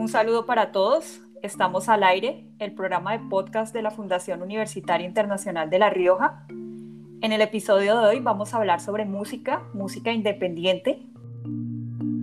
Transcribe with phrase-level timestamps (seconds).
[0.00, 1.20] Un saludo para todos.
[1.42, 6.46] Estamos al aire, el programa de podcast de la Fundación Universitaria Internacional de La Rioja.
[6.48, 11.02] En el episodio de hoy vamos a hablar sobre música, música independiente.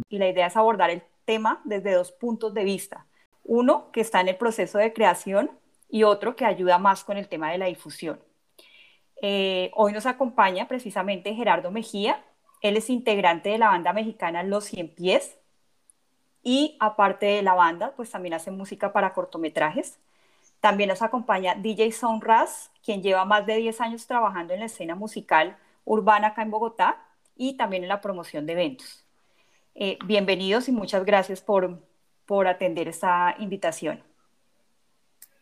[0.10, 3.06] Y la idea es abordar el tema desde dos puntos de vista.
[3.44, 5.52] Uno que está en el proceso de creación
[5.88, 8.20] y otro que ayuda más con el tema de la difusión.
[9.22, 12.24] Eh, hoy nos acompaña precisamente Gerardo Mejía.
[12.62, 15.38] Él es integrante de la banda mexicana Los Cien Pies
[16.44, 20.00] y aparte de la banda, pues también hace música para cortometrajes.
[20.60, 24.96] También nos acompaña DJ Sonras, quien lleva más de 10 años trabajando en la escena
[24.96, 27.04] musical urbana acá en Bogotá
[27.36, 29.06] y también en la promoción de eventos.
[29.76, 31.80] Eh, bienvenidos y muchas gracias por,
[32.26, 34.04] por atender esta invitación.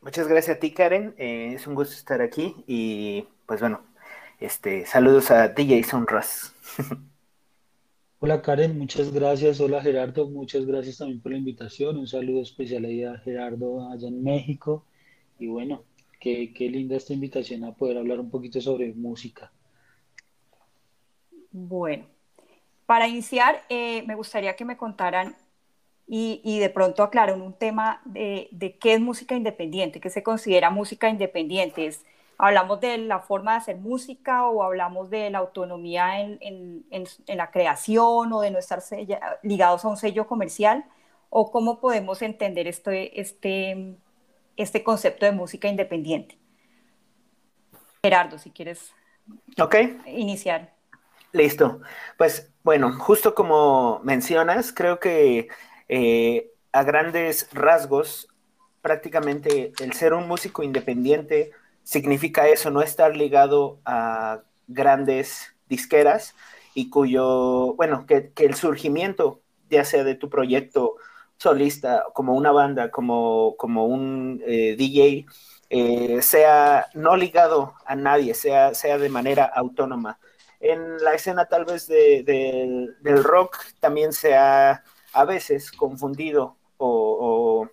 [0.02, 1.16] Muchas gracias a ti, Karen.
[1.18, 3.82] Eh, es un gusto estar aquí y pues bueno,
[4.40, 6.54] este, saludos a DJ Sonras.
[8.20, 9.60] Hola Karen, muchas gracias.
[9.60, 11.98] Hola Gerardo, muchas gracias también por la invitación.
[11.98, 14.86] Un saludo especial ahí a Gerardo allá en México.
[15.38, 15.84] Y bueno,
[16.20, 19.52] qué, qué linda esta invitación a poder hablar un poquito sobre música.
[21.52, 22.06] Bueno,
[22.86, 25.36] para iniciar, eh, me gustaría que me contaran
[26.08, 30.24] y, y de pronto aclaren un tema de, de, qué es música independiente, qué se
[30.24, 31.88] considera música independiente.
[31.88, 32.06] ¿Es
[32.38, 37.38] ¿Hablamos de la forma de hacer música o hablamos de la autonomía en, en, en,
[37.38, 38.82] la creación o de no estar
[39.42, 40.86] ligados a un sello comercial?
[41.30, 43.96] ¿O cómo podemos entender este, este,
[44.58, 46.38] este concepto de música independiente?
[48.04, 48.94] Gerardo, si quieres
[49.60, 50.00] okay.
[50.06, 50.74] iniciar.
[51.32, 51.82] Listo.
[52.18, 55.48] Pues bueno, justo como mencionas, creo que
[55.90, 58.28] eh, a grandes rasgos,
[58.82, 61.52] prácticamente el ser un músico independiente,
[61.86, 66.36] significa eso, no estar ligado a grandes disqueras
[66.74, 70.96] y cuyo, bueno, que, el surgimiento, ya sea de tu proyecto
[71.38, 75.26] solista, como una banda, como, como un eh, DJ,
[75.70, 80.20] eh, sea no ligado a nadie, sea, sea de manera autónoma.
[80.60, 87.70] En la escena tal vez del rock también se ha a veces confundido o,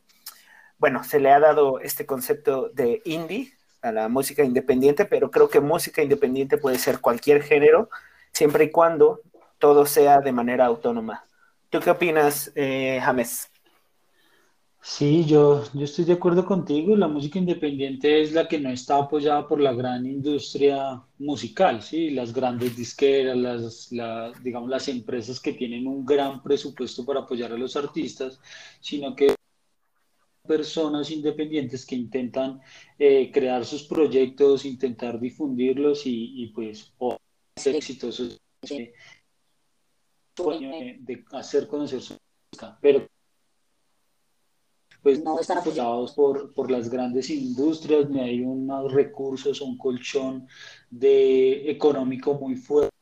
[0.78, 3.52] bueno, se le ha dado este concepto de indie,
[3.82, 7.90] a la música independiente, pero creo que música independiente puede ser cualquier género,
[8.32, 9.20] siempre y cuando
[9.58, 11.24] todo sea de manera autónoma.
[11.68, 13.48] ¿Tú qué opinas, eh, James?
[14.84, 16.96] Sí, yo, yo estoy de acuerdo contigo.
[16.96, 22.10] La música independiente es la que no está apoyada por la gran industria musical, ¿sí?
[22.10, 27.56] Las grandes disqueras, las, digamos, las empresas que tienen un gran presupuesto para apoyar a
[27.56, 28.40] los artistas,
[28.80, 29.36] sino que
[30.46, 32.60] personas independientes que intentan
[32.98, 36.92] eh, crear sus proyectos, intentar difundirlos y, pues
[37.56, 38.92] ser exitosos eh,
[41.00, 42.16] de hacer conocer su
[42.50, 43.06] música, pero
[45.02, 50.46] pues no están apoyados por, por las grandes industrias, ni hay unos recursos, un colchón
[50.90, 52.92] de económico muy fuerte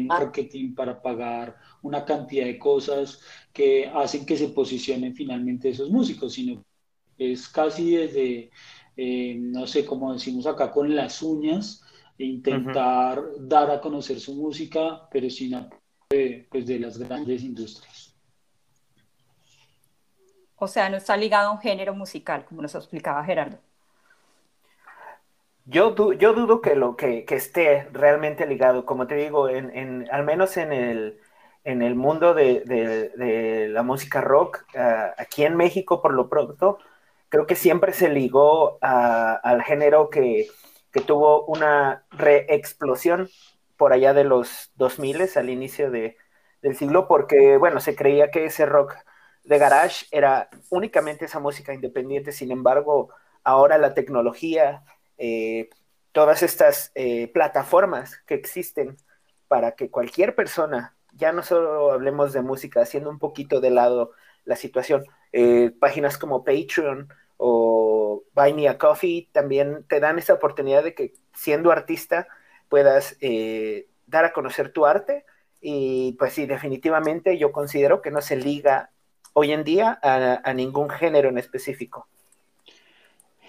[0.00, 3.20] marketing para pagar una cantidad de cosas
[3.52, 6.64] que hacen que se posicionen finalmente esos músicos, sino
[7.18, 8.50] es casi desde,
[8.96, 11.82] eh, no sé, como decimos acá, con las uñas,
[12.18, 15.80] intentar dar a conocer su música, pero sin apoyo
[16.10, 18.14] de, pues, de las grandes industrias.
[20.56, 23.58] O sea, no está ligado a un género musical, como nos explicaba Gerardo.
[25.64, 30.56] Yo, yo dudo que lo que, esté realmente ligado, como te digo, en, al menos
[30.56, 31.20] en el,
[31.64, 36.78] en el mundo de, la música rock, ah, aquí en México por lo pronto,
[37.28, 40.48] creo que siempre se ligó al género que,
[41.06, 43.28] tuvo una reexplosión
[43.76, 48.66] por allá de los 2000 al inicio del siglo, porque, bueno, se creía que ese
[48.66, 48.94] rock
[49.44, 53.10] de garage era únicamente esa música independiente, sin embargo,
[53.44, 54.84] ahora la tecnología
[55.24, 55.70] eh,
[56.10, 58.96] todas estas eh, plataformas que existen
[59.46, 64.10] para que cualquier persona, ya no solo hablemos de música, haciendo un poquito de lado
[64.44, 70.34] la situación, eh, páginas como Patreon o Buy Me a Coffee también te dan esa
[70.34, 72.26] oportunidad de que siendo artista
[72.68, 73.16] puedas
[74.06, 75.24] dar a conocer tu arte
[75.60, 78.90] y pues sí, definitivamente yo considero que no se liga
[79.34, 82.08] hoy en día a ningún género en específico.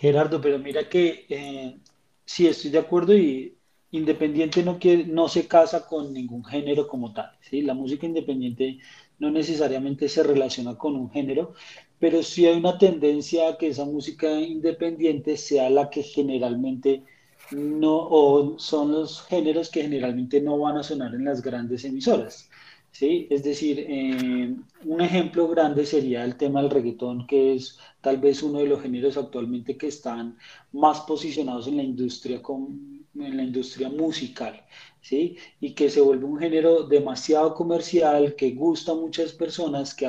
[0.03, 1.77] Gerardo, pero mira que eh,
[2.25, 3.57] sí estoy de acuerdo y
[3.91, 7.31] independiente no, quiere, no se casa con ningún género como tal.
[7.39, 7.61] ¿sí?
[7.61, 8.79] La música independiente
[9.19, 11.53] no necesariamente se relaciona con un género,
[12.00, 17.05] pero sí hay una tendencia a que esa música independiente sea la que generalmente
[17.51, 22.50] no, o son los géneros que generalmente no van a sonar en las grandes emisoras.
[22.94, 23.28] ¿Sí?
[23.31, 24.56] Es decir, eh,
[24.86, 28.81] un ejemplo grande sería el tema del reggaetón, que es tal vez uno de los
[28.81, 30.38] géneros actualmente que están
[30.72, 34.63] más posicionados en la industria, con, en la industria musical,
[35.01, 35.38] ¿sí?
[35.60, 40.07] Y que se vuelve un género demasiado comercial, que gusta a muchas personas, que,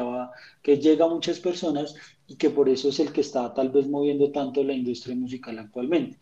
[0.62, 1.94] que llega a muchas personas
[2.26, 5.58] y que por eso es el que está tal vez moviendo tanto la industria musical
[5.58, 6.18] actualmente.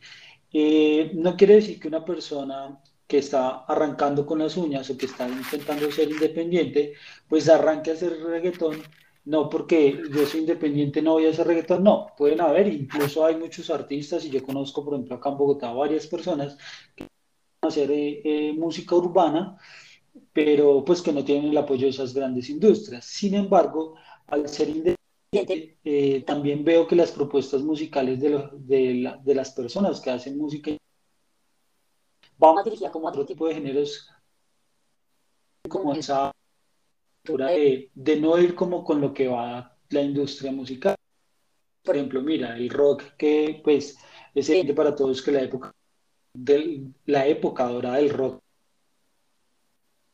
[0.53, 2.82] Eh, no quiere decir que una persona
[3.13, 6.95] que está arrancando con las uñas o que está intentando ser independiente,
[7.29, 8.77] pues arranque a hacer reggaetón.
[9.27, 13.37] No porque yo soy independiente no voy a hacer reggaetón, no, pueden haber, incluso hay
[13.37, 16.57] muchos artistas y yo conozco, por ejemplo, acá en Bogotá varias personas
[16.97, 17.07] que
[17.61, 19.59] hacer eh, eh, música urbana,
[20.33, 23.05] pero pues que no tienen el apoyo de esas grandes industrias.
[23.05, 23.95] Sin embargo,
[24.29, 30.01] al ser independiente, eh, también veo que las propuestas musicales de, de, de las personas
[30.01, 30.71] que hacen música
[32.39, 34.09] vamos a como otro tipo de géneros,
[35.69, 36.33] como esa
[37.25, 40.97] de, de no ir como con lo que va la industria musical.
[41.85, 43.97] Por ejemplo, mira, el rock que pues
[44.35, 45.73] es evidente para todos que la época
[46.35, 48.43] de la época dorada del rock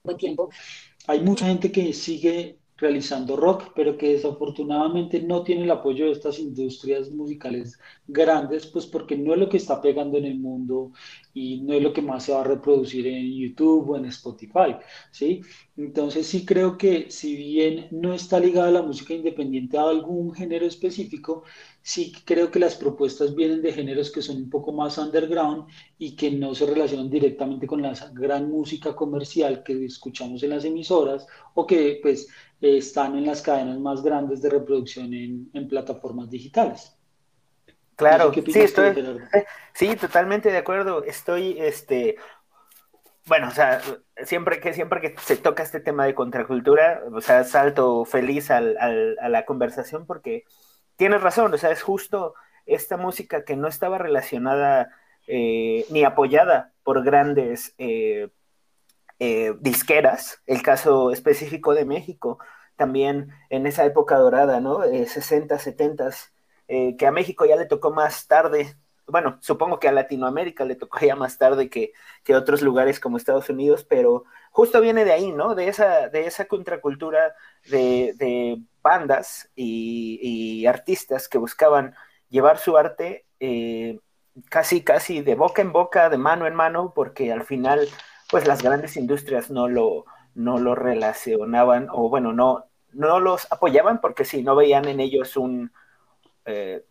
[0.02, 0.50] buen tiempo.
[1.06, 6.12] Hay mucha gente que sigue realizando rock, pero que desafortunadamente no tiene el apoyo de
[6.12, 10.92] estas industrias musicales grandes, pues porque no es lo que está pegando en el mundo
[11.34, 14.76] y no es lo que más se va a reproducir en YouTube o en Spotify,
[15.10, 15.40] ¿sí?
[15.76, 20.66] Entonces sí creo que si bien no está ligada la música independiente a algún género
[20.66, 21.44] específico,
[21.88, 26.14] sí creo que las propuestas vienen de géneros que son un poco más underground y
[26.16, 31.26] que no se relacionan directamente con la gran música comercial que escuchamos en las emisoras
[31.54, 32.28] o que pues
[32.60, 36.94] están en las cadenas más grandes de reproducción en, en plataformas digitales.
[37.96, 38.94] Claro, sí, estoy,
[39.72, 41.02] sí, totalmente de acuerdo.
[41.04, 42.16] Estoy, este,
[43.24, 43.80] bueno, o sea,
[44.24, 48.76] siempre que, siempre que se toca este tema de contracultura, o sea, salto feliz al,
[48.78, 50.44] a la conversación porque
[50.98, 52.34] tienes razón, o sea, es justo
[52.66, 54.90] esta música que no estaba relacionada
[55.26, 58.28] eh, ni apoyada por grandes eh,
[59.18, 62.38] eh, disqueras, el caso específico de México,
[62.76, 64.82] también en esa época dorada, ¿no?
[64.82, 66.10] 60, 70
[66.68, 70.76] eh, que a México ya le tocó más tarde, bueno, supongo que a Latinoamérica le
[70.76, 71.92] tocó ya más tarde que,
[72.24, 75.54] que otros lugares como Estados Unidos, pero justo viene de ahí, ¿no?
[75.54, 77.34] De esa, de esa contracultura
[77.70, 81.94] de, bandas y, artistas que buscaban
[82.30, 84.00] llevar su arte eh,
[84.48, 87.86] casi, casi de boca en boca, de mano en mano, porque al final,
[88.30, 94.00] pues las grandes industrias no lo, no lo relacionaban, o bueno, no, no los apoyaban
[94.00, 95.70] porque sí, no veían en ellos un,
[96.46, 96.84] eh,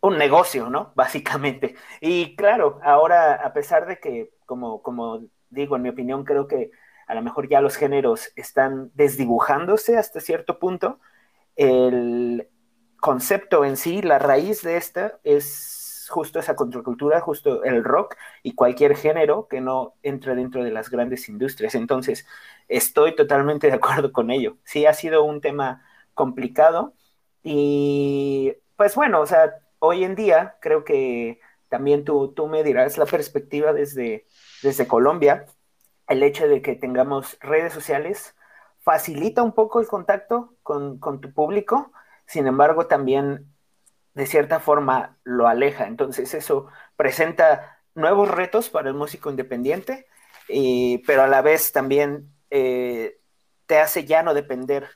[0.00, 0.92] un negocio, ¿no?
[0.96, 1.74] Básicamente.
[2.00, 5.20] Y claro, ahora, a pesar de que, como, como
[5.50, 6.70] digo, en mi opinión, creo que
[7.06, 11.00] a lo mejor ya los géneros están desdibujándose hasta cierto punto,
[11.58, 12.48] el
[13.00, 18.54] concepto en sí, la raíz de esta es justo esa contracultura, justo el rock y
[18.54, 21.74] cualquier género que no entre dentro de las grandes industrias.
[21.74, 22.26] Entonces,
[22.68, 24.56] estoy totalmente de acuerdo con ello.
[24.64, 25.84] Sí, ha sido un tema
[26.14, 26.94] complicado
[27.42, 32.98] y pues bueno, o sea, hoy en día creo que también tú, tú me dirás
[32.98, 34.26] la perspectiva desde,
[34.62, 35.46] desde Colombia,
[36.08, 38.34] el hecho de que tengamos redes sociales
[38.88, 41.92] facilita un poco el contacto con, tu público,
[42.24, 43.52] sin embargo también
[44.14, 45.86] de cierta forma lo aleja.
[45.86, 50.06] Entonces eso presenta nuevos retos para el músico independiente,
[51.06, 53.20] pero a la vez también eh,
[53.66, 54.88] te hace ya no depender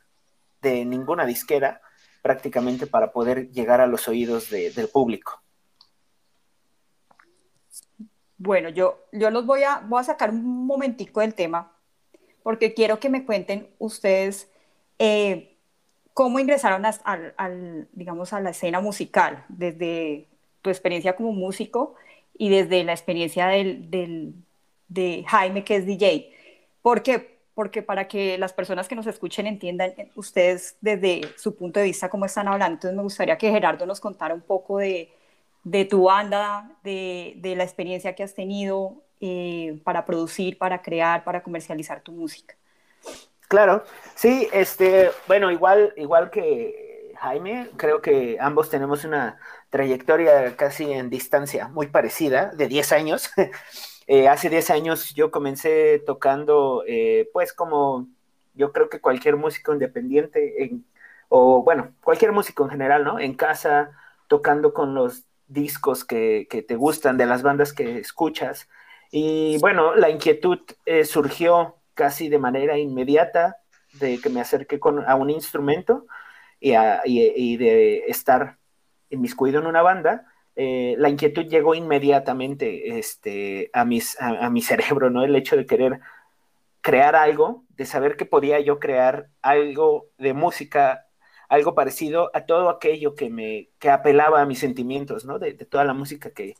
[0.62, 1.82] de ninguna disquera
[2.22, 5.42] prácticamente para poder llegar a los oídos del público.
[8.38, 11.76] Bueno, yo, yo los voy a, voy a sacar un momentico del tema,
[12.42, 14.50] porque quiero que me cuenten ustedes
[14.98, 15.56] eh,
[16.14, 20.28] cómo ingresaron al, digamos, a la escena musical, desde
[20.60, 21.94] tu experiencia como músico
[22.36, 24.34] y desde la experiencia del,
[24.88, 26.32] de Jaime, que es DJ.
[26.82, 31.80] Porque porque para que las personas que nos escuchen entiendan eh, ustedes desde su punto
[31.80, 32.74] de vista cómo están hablando.
[32.74, 35.10] Entonces me gustaría que Gerardo nos contara un poco de,
[35.64, 41.24] de tu banda, de, de, la experiencia que has tenido eh, para producir, para crear,
[41.24, 42.54] para comercializar tu música.
[43.48, 49.38] Claro, sí, este, bueno, igual, igual que Jaime, creo que ambos tenemos una
[49.70, 53.30] trayectoria casi en distancia muy parecida, de 10 años.
[54.08, 58.08] Eh, hace 10 años yo comencé tocando, eh, pues como
[58.52, 60.82] yo creo que cualquier músico independiente,
[61.28, 63.20] o bueno, cualquier músico en general, ¿no?
[63.20, 63.92] En casa,
[64.26, 68.68] tocando con los discos que, te gustan, de las bandas que escuchas.
[69.14, 73.58] Y bueno, la inquietud eh, surgió casi de manera inmediata
[73.92, 76.06] de que me acerqué con, a un instrumento
[76.58, 76.72] y,
[77.04, 78.56] y, de estar
[79.10, 80.26] inmiscuido en una banda.
[80.56, 85.24] Eh, la inquietud llegó inmediatamente este, a, mis, a, mi cerebro, ¿no?
[85.24, 86.00] El hecho de querer
[86.80, 91.06] crear algo, de saber que podía yo crear algo de música,
[91.50, 95.38] algo parecido a todo aquello que me que apelaba a mis sentimientos, ¿no?
[95.38, 96.54] De, toda la música que,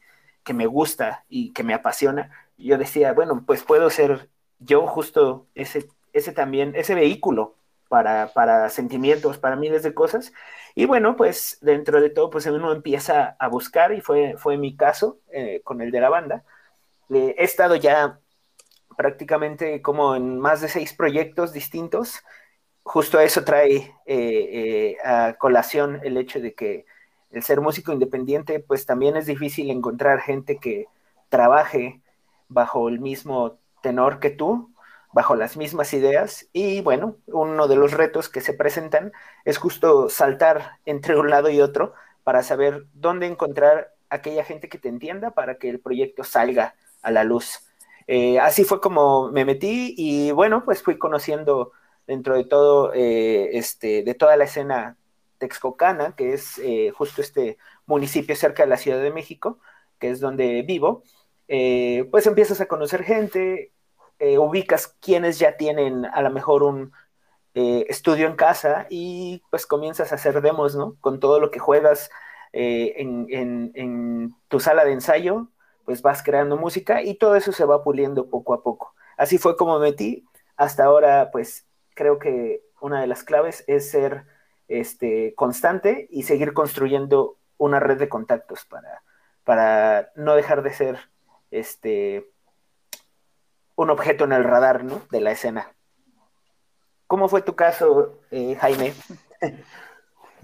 [0.45, 2.31] que, me gusta y que me apasiona.
[2.59, 7.57] Yo decía, bueno, pues puedo ser yo justo ese, ese también, ese vehículo
[7.89, 10.33] para, para sentimientos, para miles de cosas.
[10.75, 14.77] Y bueno, pues dentro de todo, pues uno empieza a buscar y fue, fue mi
[14.77, 16.45] caso eh, con el de la banda.
[17.11, 18.19] he estado ya
[18.97, 22.23] prácticamente como en más de seis proyectos distintos.
[22.83, 26.87] Justo eso trae eh, eh, a colación el hecho de que
[27.33, 30.87] el ser músico independiente, pues también es difícil encontrar gente que
[31.29, 32.01] trabaje
[32.49, 34.73] bajo el mismo tenor que tú,
[35.13, 36.49] bajo las mismas ideas.
[36.53, 39.13] Y bueno, uno de los retos que se presentan
[39.45, 44.79] es justo saltar entre un lado y otro para saber dónde encontrar aquella gente que
[44.79, 47.67] te entienda para que el proyecto salga a la luz.
[48.07, 51.73] Eh, así fue como me metí y bueno, pues fui conociendo
[52.07, 54.97] dentro de todo, eh, este, de toda la escena
[55.43, 59.59] texcocana, que es eh, justo este municipio cerca de la Ciudad de México,
[59.99, 61.03] que es donde vivo,
[62.11, 63.73] pues empiezas a conocer gente,
[64.39, 66.93] ubicas quienes ya tienen a lo mejor un
[67.55, 70.97] estudio en casa y pues comienzas a hacer demos, ¿no?
[71.01, 72.11] Con todo lo que juegas
[72.53, 75.49] en tu sala de ensayo,
[75.85, 78.95] pues vas creando música y todo eso se va puliendo poco a poco.
[79.17, 80.25] Así fue como metí.
[80.57, 84.25] Hasta ahora, pues creo que una de las claves es ser
[84.81, 89.03] este, constante y seguir construyendo una red de contactos para,
[89.45, 90.99] para no dejar de ser
[91.51, 92.31] este,
[93.77, 95.03] un objeto en el radar ¿no?
[95.11, 95.73] de la escena.
[97.07, 98.95] ¿Cómo fue tu caso, eh, Jaime?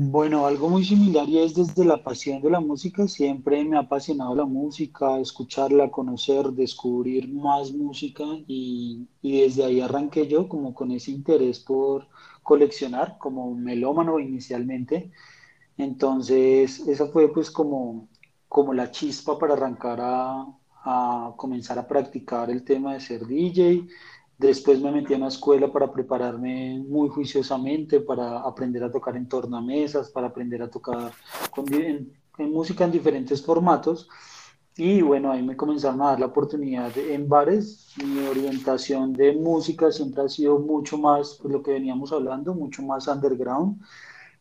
[0.01, 3.81] Bueno, algo muy similar y es desde la pasión de la música, siempre me ha
[3.81, 10.93] apasionado la música, escucharla, conocer, descubrir más música y, desde ahí arranqué yo como con
[10.93, 12.07] ese interés por
[12.49, 15.11] coleccionar como melómano inicialmente.
[15.77, 18.09] Entonces, esa fue pues como,
[18.49, 20.47] como la chispa para arrancar a,
[20.85, 23.87] a comenzar a practicar el tema de ser DJ
[24.39, 29.29] Después me metí a una escuela para prepararme muy juiciosamente, para aprender a tocar en
[29.29, 31.13] tornamesas, para aprender a tocar
[31.51, 34.09] con, en, música en diferentes formatos.
[34.79, 37.93] Y bueno, ahí me comenzaron a dar la oportunidad en bares.
[37.97, 42.83] Mi orientación de música siempre ha sido mucho más, pues lo que veníamos hablando, mucho
[42.85, 43.83] más underground,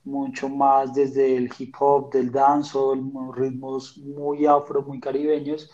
[0.03, 3.01] mucho más desde el hip hop, del dancehall,
[3.35, 5.71] ritmos muy afro, muy caribeños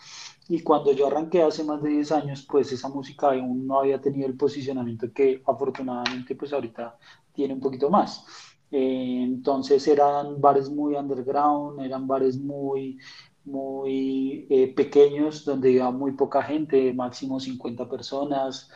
[0.48, 4.00] y cuando yo arranqué hace más de 10 años, pues esa música aún no había
[4.00, 6.98] tenido el posicionamiento que afortunadamente pues ahorita
[7.34, 8.24] tiene un poquito más.
[8.70, 12.98] Eh, entonces eran bares muy underground, eran bares muy,
[13.44, 18.70] muy eh, pequeños, donde iba muy poca gente, máximo 50 personas.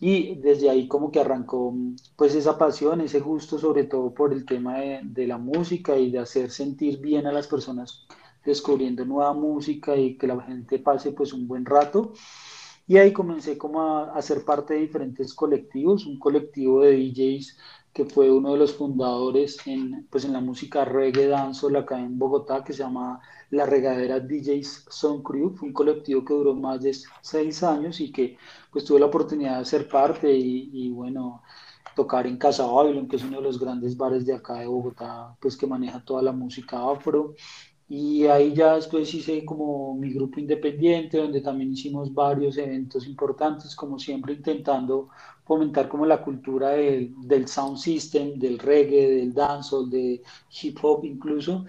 [0.00, 1.74] Y desde ahí como que arrancó
[2.16, 6.10] pues esa pasión, ese gusto sobre todo por el tema de, de la música y
[6.10, 8.06] de hacer sentir bien a las personas
[8.44, 12.12] descubriendo nueva música y que la gente pase pues un buen rato.
[12.86, 17.56] Y ahí comencé como a, a ser parte de diferentes colectivos, un colectivo de DJs
[17.92, 22.18] que fue uno de los fundadores en, pues en la música reggae dancehall acá en
[22.18, 26.82] Bogotá, que se llama La Regadera DJs Sound Crew, fue un colectivo que duró más
[26.82, 28.36] de seis años y que
[28.72, 31.42] pues tuve la oportunidad de ser parte y, y bueno,
[31.96, 35.36] tocar en Casa Babylon, que es uno de los grandes bares de acá de Bogotá,
[35.40, 37.34] pues que maneja toda la música afro,
[37.88, 43.74] y ahí ya después hice como mi grupo independiente, donde también hicimos varios eventos importantes,
[43.74, 45.08] como siempre intentando
[45.44, 50.22] fomentar como la cultura del sound system, del reggae, del dancehall, de
[50.62, 51.64] hip hop incluso.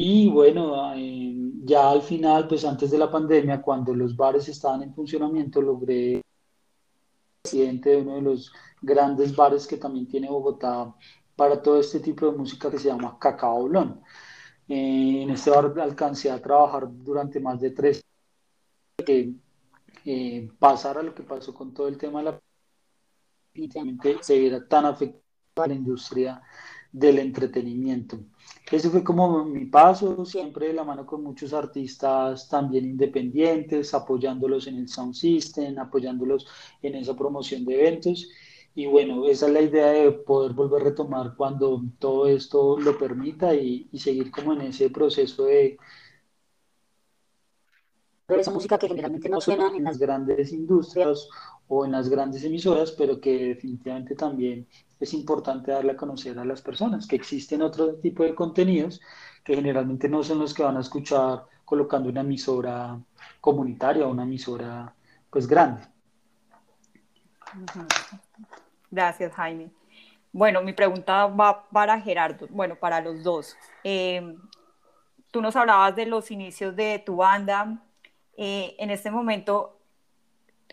[0.00, 4.82] Y bueno, eh, ya al final, pues antes de la pandemia, cuando los bares estaban
[4.82, 6.22] en funcionamiento, logré
[7.42, 10.94] presidente de uno de los grandes bares que también tiene Bogotá
[11.34, 14.00] para todo este tipo de música que se llama Cacao Blon.
[14.68, 18.04] Eh, en este bar alcancé a trabajar durante más de tres
[19.04, 19.32] que
[20.04, 22.40] eh, pasara lo que pasó con todo el tema de la
[24.22, 26.40] se viera tan afectada la industria
[26.92, 28.18] del entretenimiento.
[28.70, 34.66] Ese fue como mi paso, siempre de la mano con muchos artistas también independientes, apoyándolos
[34.66, 36.46] en el sound system, apoyándolos
[36.82, 38.28] en esa promoción de eventos
[38.78, 42.96] y bueno, esa es la idea de poder volver a retomar cuando todo esto lo
[42.96, 45.76] permita y, seguir como en ese proceso de
[48.28, 51.28] esa música que generalmente no suena en las grandes industrias
[51.66, 54.68] o en las grandes emisoras, pero que definitivamente también
[55.00, 59.00] es importante darle a conocer a las personas que existen otro tipo de contenidos
[59.44, 62.98] que generalmente no son los que van a escuchar colocando una emisora
[63.40, 64.94] comunitaria o una emisora
[65.30, 65.82] pues grande.
[68.90, 69.70] Gracias, Jaime.
[70.32, 73.56] Bueno, mi pregunta va para Gerardo, bueno, para los dos.
[73.84, 74.36] Eh,
[75.30, 77.82] tú nos hablabas de los inicios de tu banda.
[78.36, 79.77] Eh, en este momento,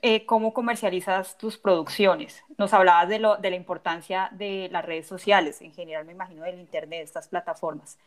[0.02, 2.44] eh, ¿cómo comercializas tus producciones?
[2.58, 6.44] Nos hablabas de, lo, de la importancia de las redes sociales, en general me imagino
[6.44, 7.98] del Internet, de estas plataformas.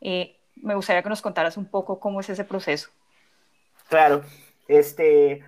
[0.00, 2.90] me gustaría que nos contaras un poco cómo es ese proceso.
[3.88, 4.22] Claro,
[4.68, 5.44] este,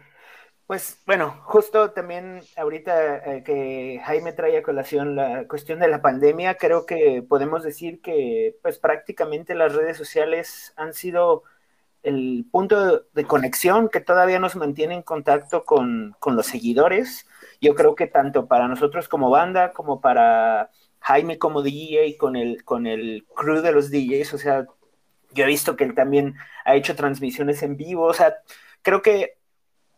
[0.67, 6.03] pues bueno, justo también ahorita eh, que Jaime trae a colación la cuestión de la
[6.03, 11.45] pandemia, creo que podemos decir que pues prácticamente las redes sociales han sido
[12.07, 17.27] el punto de conexión que todavía nos mantiene en contacto con, los seguidores.
[17.61, 20.71] Yo creo que tanto para nosotros como banda, como para
[21.01, 24.67] Jaime como DJ, con el, con el crew de los DJs, o sea,
[25.33, 28.37] yo he visto que él también ha hecho transmisiones en vivo, o sea,
[28.83, 29.39] creo que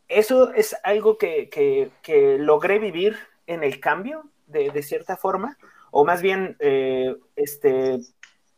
[0.08, 1.90] eso es algo que,
[2.38, 5.58] logré vivir en el cambio, de, cierta forma,
[5.90, 7.98] o más bien eh, este,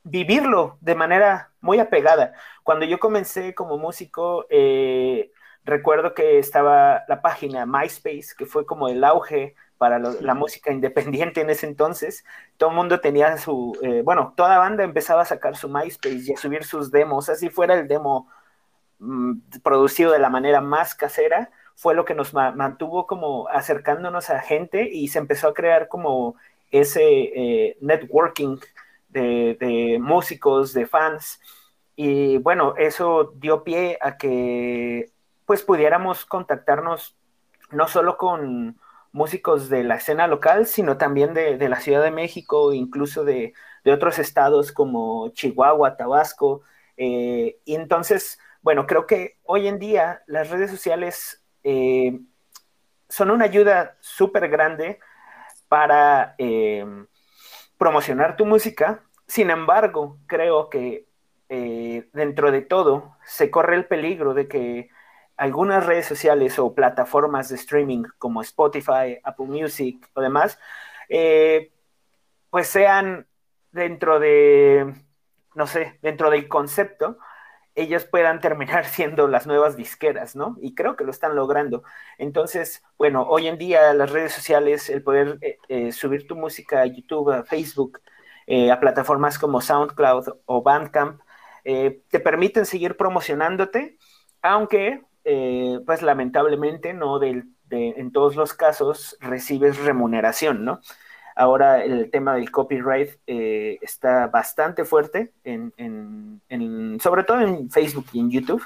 [0.05, 2.35] vivirlo de manera muy apegada.
[2.63, 5.31] Cuando yo comencé como músico, eh,
[5.65, 11.41] recuerdo que estaba la página MySpace, que fue como el auge para la música independiente
[11.41, 12.25] en ese entonces.
[12.57, 16.33] Todo el mundo tenía su, eh, bueno, toda banda empezaba a sacar su MySpace y
[16.33, 18.29] a subir sus demos, así fuera el demo
[19.01, 24.41] Mm, producido de la manera más casera, fue lo que nos mantuvo como acercándonos a
[24.41, 26.37] gente y se empezó a crear como
[26.71, 28.59] ese eh, networking
[29.11, 31.41] de, músicos, de fans.
[31.97, 35.13] Y bueno, eso dio pie a que
[35.47, 37.17] pues pudiéramos contactarnos
[37.71, 38.79] no solo con
[39.13, 43.53] músicos de la escena local, sino también de, la Ciudad de México, incluso de,
[43.85, 46.63] otros estados como Chihuahua, Tabasco.
[46.97, 52.21] Eh, y entonces bueno, creo que hoy en día las redes sociales eh,
[53.09, 55.01] son una ayuda súper grande
[55.69, 56.85] para eh,
[57.81, 59.03] promocionar tu música.
[59.27, 61.09] Sin embargo, creo que
[61.49, 64.91] eh, dentro de todo se corre el peligro de que
[65.39, 70.59] algunas redes sociales o plataformas de streaming como Spotify, Apple Music o demás,
[72.51, 73.27] pues sean
[73.73, 74.95] dentro de,
[75.55, 77.19] no sé, dentro del concepto,
[77.75, 80.57] ellos puedan terminar siendo las nuevas disqueras, ¿no?
[80.61, 81.83] Y creo que lo están logrando.
[82.19, 86.81] Entonces, bueno, hoy en día las redes sociales, el poder eh, eh, subir tu música
[86.83, 88.01] a YouTube, a Facebook,
[88.47, 91.21] eh, a plataformas como SoundCloud o Bandcamp,
[91.63, 93.99] te permiten seguir promocionándote,
[94.41, 95.03] aunque,
[95.85, 100.81] pues lamentablemente, no en todos los casos recibes remuneración, ¿no?
[101.41, 105.33] Ahora el tema del copyright eh, está bastante fuerte,
[107.01, 108.63] sobre todo en Facebook y en YouTube,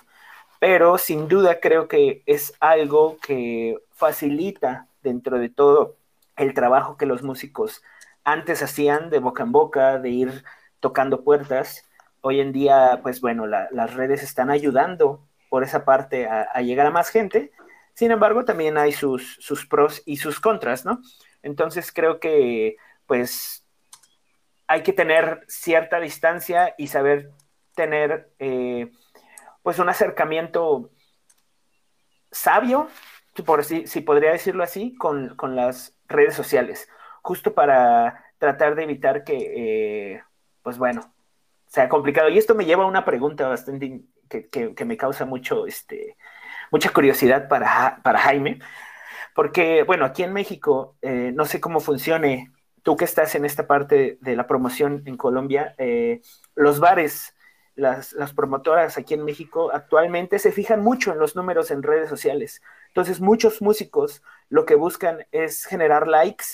[0.59, 5.99] pero sin duda creo que es algo que facilita dentro de todo
[6.35, 7.81] el trabajo que los músicos
[8.25, 10.45] antes hacían de boca en boca, de ir
[10.81, 11.89] tocando puertas.
[12.23, 16.89] Hoy en día, pues bueno, las redes están ayudando por esa parte a, a, llegar
[16.89, 17.53] a más gente.
[17.93, 21.01] Sin embargo, también hay sus, sus pros y sus contras, ¿no?
[21.45, 22.77] Entonces creo que
[23.07, 23.65] pues
[24.67, 27.31] hay que tener cierta distancia y saber
[27.75, 28.91] tener eh,
[29.63, 30.91] pues un acercamiento
[32.31, 32.89] sabio,
[33.45, 36.89] por si, si podría decirlo así, con, las redes sociales,
[37.23, 40.23] justo para tratar de evitar que, eh,
[40.63, 41.13] pues bueno,
[41.67, 42.29] sea complicado.
[42.29, 46.17] Y esto me lleva a una pregunta bastante que, me causa mucho, este,
[46.71, 48.61] mucha curiosidad para, para Jaime.
[49.35, 53.67] Porque, bueno, aquí en México, eh, no sé cómo funcione, tú que estás en esta
[53.67, 56.23] parte de la promoción en Colombia, eh,
[56.55, 57.35] los bares,
[57.75, 62.09] las, las, promotoras aquí en México actualmente se fijan mucho en los números en redes
[62.09, 62.63] sociales.
[62.89, 66.45] Entonces, muchos músicos lo que buscan es generar likes,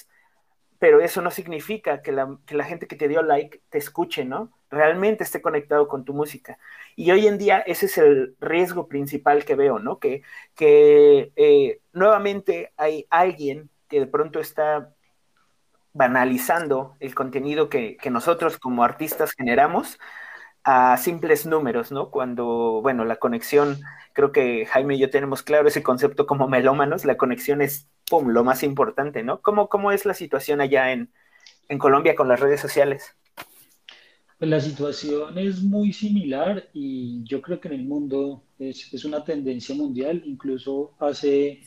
[0.81, 4.25] pero eso no significa que la, que la gente que te dio like te escuche,
[4.25, 4.51] ¿no?
[4.71, 6.59] realmente esté conectado con tu música.
[6.97, 9.99] Y hoy en día ese es el riesgo principal que veo, ¿no?
[9.99, 10.23] Que,
[10.55, 14.95] que eh, nuevamente hay alguien que de pronto está
[15.93, 19.99] banalizando el contenido que, nosotros como artistas generamos
[20.63, 22.11] a simples números, ¿no?
[22.11, 23.81] Cuando, bueno, la conexión,
[24.13, 27.89] creo que Jaime y yo tenemos claro ese concepto como melómanos, la conexión es,
[28.23, 29.41] lo más importante, ¿no?
[29.41, 31.11] ¿Cómo, cómo es la situación allá en,
[31.69, 33.15] en Colombia con las redes sociales?
[34.39, 39.05] Pues la situación es muy similar y yo creo que en el mundo es, es
[39.05, 40.23] una tendencia mundial.
[40.25, 41.61] Incluso hace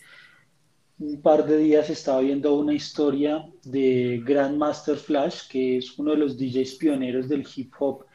[1.00, 6.18] un par de días estaba viendo una historia de Grandmaster Flash, que es uno de
[6.18, 8.06] los DJs pioneros del hip hop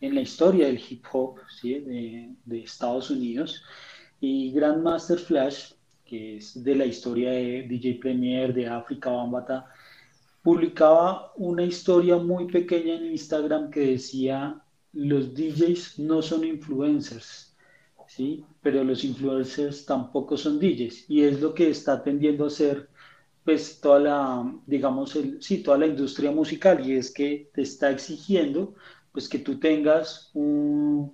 [0.00, 1.80] en la historia del hip hop ¿sí?
[1.80, 3.62] de, de, Estados Unidos.
[4.20, 5.72] Y Grandmaster Flash,
[6.04, 9.66] que es de la historia de DJ Premier, de África Bambata,
[10.42, 14.60] publicaba una historia muy pequeña en Instagram que decía,
[14.92, 17.56] los DJs no son influencers,
[18.06, 18.44] ¿sí?
[18.62, 22.88] Pero los influencers tampoco son DJs y es lo que está tendiendo a ser
[23.44, 27.90] pues toda la, digamos, el, sí, toda la industria musical y es que te está
[27.90, 28.74] exigiendo
[29.12, 31.12] pues que tú tengas un,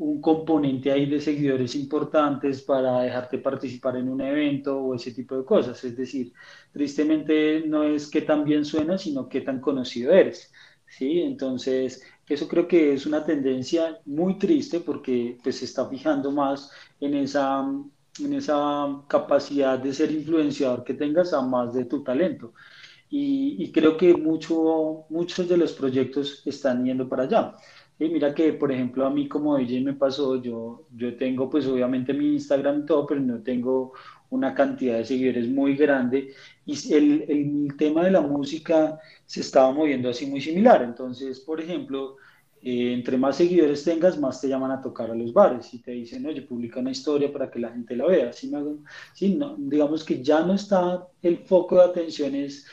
[0.00, 5.36] un componente ahí de seguidores importantes para dejarte participar en un evento o ese tipo
[5.36, 5.82] de cosas.
[5.84, 6.32] Es decir,
[6.72, 10.52] tristemente no es que tan bien suena, sino que tan conocido eres.
[10.86, 11.20] ¿sí?
[11.20, 16.70] Entonces, eso creo que es una tendencia muy triste porque pues, se está fijando más
[17.00, 17.60] en esa,
[18.20, 22.54] en esa capacidad de ser influenciador que tengas a más de tu talento.
[23.12, 27.54] Y, creo que mucho, muchos de los proyectos están yendo para allá.
[28.00, 31.66] Y mira que, por ejemplo, a mí como DJ me pasó, yo, yo tengo pues
[31.66, 33.92] obviamente mi Instagram y todo, pero no tengo
[34.30, 36.32] una cantidad de seguidores muy grande
[36.64, 40.82] y el, el tema de la música se estaba moviendo así muy similar.
[40.82, 42.16] Entonces, por ejemplo,
[42.62, 45.92] eh, entre más seguidores tengas, más te llaman a tocar a los bares y te
[45.92, 48.32] dicen, oye, publica una historia para que la gente la vea.
[48.32, 48.50] ¿Sí
[49.34, 52.66] no, digamos que ya no está el foco de atención es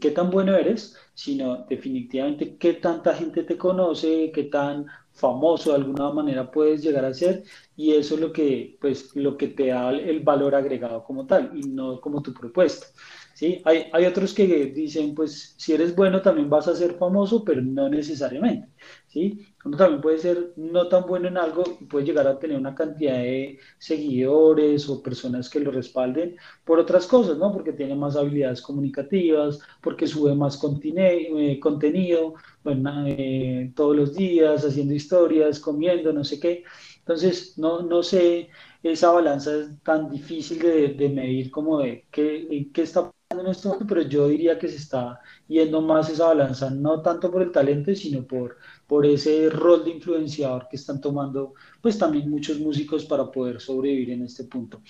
[0.00, 5.76] qué tan bueno eres, sino definitivamente qué tanta gente te conoce, qué tan famoso de
[5.76, 7.44] alguna manera puedes llegar a ser
[7.76, 11.52] y eso es lo que, pues, lo que te da el valor agregado como tal
[11.54, 12.86] y no como tu propuesta.
[13.34, 13.60] ¿sí?
[13.64, 17.60] Hay, hay otros que dicen, pues, si eres bueno también vas a ser famoso, pero
[17.62, 18.68] no necesariamente.
[19.14, 19.46] ¿Sí?
[19.64, 22.74] Uno también puede ser no tan bueno en algo y puede llegar a tener una
[22.74, 27.52] cantidad de seguidores o personas que lo respalden por otras cosas, ¿no?
[27.52, 34.64] Porque tiene más habilidades comunicativas, porque sube más eh, contenido, bueno, eh, todos los días,
[34.64, 36.64] haciendo historias, comiendo, no sé qué.
[36.98, 38.48] Entonces, no, no sé,
[38.82, 43.86] esa balanza es tan difícil de, medir como de qué, qué está en este momento,
[43.88, 47.94] pero yo diría que se está yendo más esa balanza, no tanto por el talento,
[47.94, 53.30] sino por, por ese rol de influenciador que están tomando, pues también muchos músicos para
[53.30, 54.82] poder sobrevivir en este punto.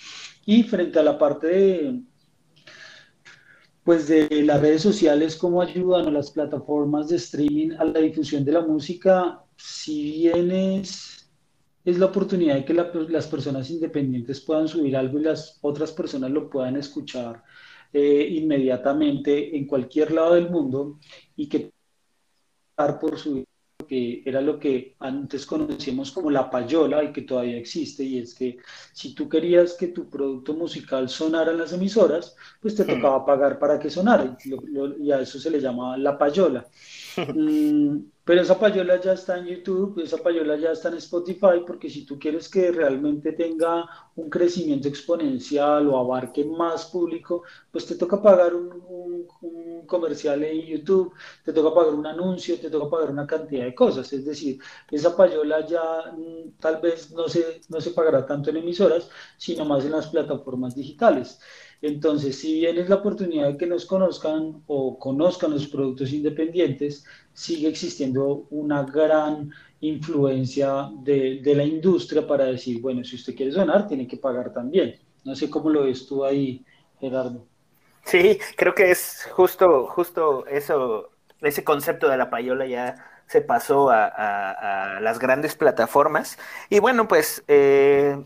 [0.45, 2.01] Y frente a la parte de,
[3.83, 8.43] pues de las redes sociales, cómo ayudan a las plataformas de streaming a la difusión
[8.43, 11.29] de la música, si bien es,
[11.85, 16.31] es la oportunidad de que las personas independientes puedan subir algo y las otras personas
[16.31, 17.43] lo puedan escuchar
[17.93, 20.99] eh, inmediatamente en cualquier lado del mundo
[21.37, 21.71] y que
[22.99, 23.45] por su
[23.85, 28.33] que era lo que antes conocíamos como la payola y que todavía existe, y es
[28.33, 28.57] que
[28.93, 32.87] si tú querías que tu producto musical sonara en las emisoras, pues te hmm.
[32.87, 34.37] tocaba pagar para que sonara,
[34.99, 36.65] y, a eso se le llama la payola.
[37.15, 41.91] Mm, pero esa payola ya está en YouTube, esa payola ya está en Spotify, porque
[41.91, 47.95] si tú quieres que realmente tenga un crecimiento exponencial o abarque más público, pues te
[47.95, 49.27] toca pagar un,
[49.85, 54.11] comercial en YouTube, te toca pagar un anuncio, te toca pagar una cantidad de cosas.
[54.11, 54.59] Es decir,
[54.89, 59.07] esa payola ya mm, tal vez no se, no se pagará tanto en emisoras,
[59.37, 61.39] sino más en las plataformas digitales.
[61.85, 67.05] Entonces, si bien es la oportunidad de que nos conozcan o conozcan los productos independientes,
[67.31, 73.87] sigue existiendo una gran influencia de, la industria para decir, bueno, si usted quiere sonar,
[73.87, 74.99] tiene que pagar también.
[75.23, 76.65] No sé cómo lo ves tú ahí,
[76.99, 77.45] Gerardo.
[78.03, 82.95] Sí, creo que es justo, justo eso, ese concepto de la payola ya
[83.27, 86.39] se pasó a, las grandes plataformas.
[86.71, 88.17] Y bueno, pues eh,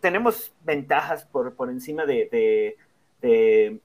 [0.00, 2.76] tenemos ventajas por, encima de,
[3.20, 3.80] de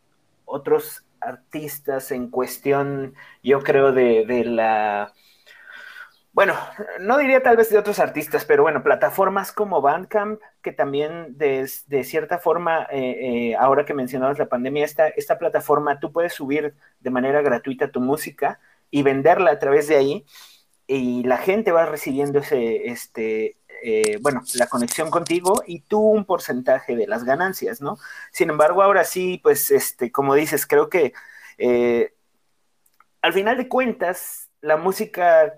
[0.46, 5.14] otros artistas en cuestión, yo creo, de, de, la...
[6.34, 6.56] Bueno,
[7.00, 11.70] no diría tal vez de otros artistas, pero bueno, plataformas como Bandcamp, que también de,
[11.88, 16.34] de cierta forma, eh, eh, ahora que mencionabas la pandemia, esta, esta plataforma, tú puedes
[16.34, 20.26] subir de manera gratuita tu música y venderla a través de ahí
[20.88, 26.26] y la gente va recibiendo ese, este, eh, bueno, la conexión contigo y tú un
[26.26, 27.98] porcentaje de las ganancias, ¿no?
[28.32, 31.14] Sin embargo, ahora sí, pues, este, como dices, creo que
[31.58, 32.14] eh,
[33.22, 35.56] al final de cuentas, la música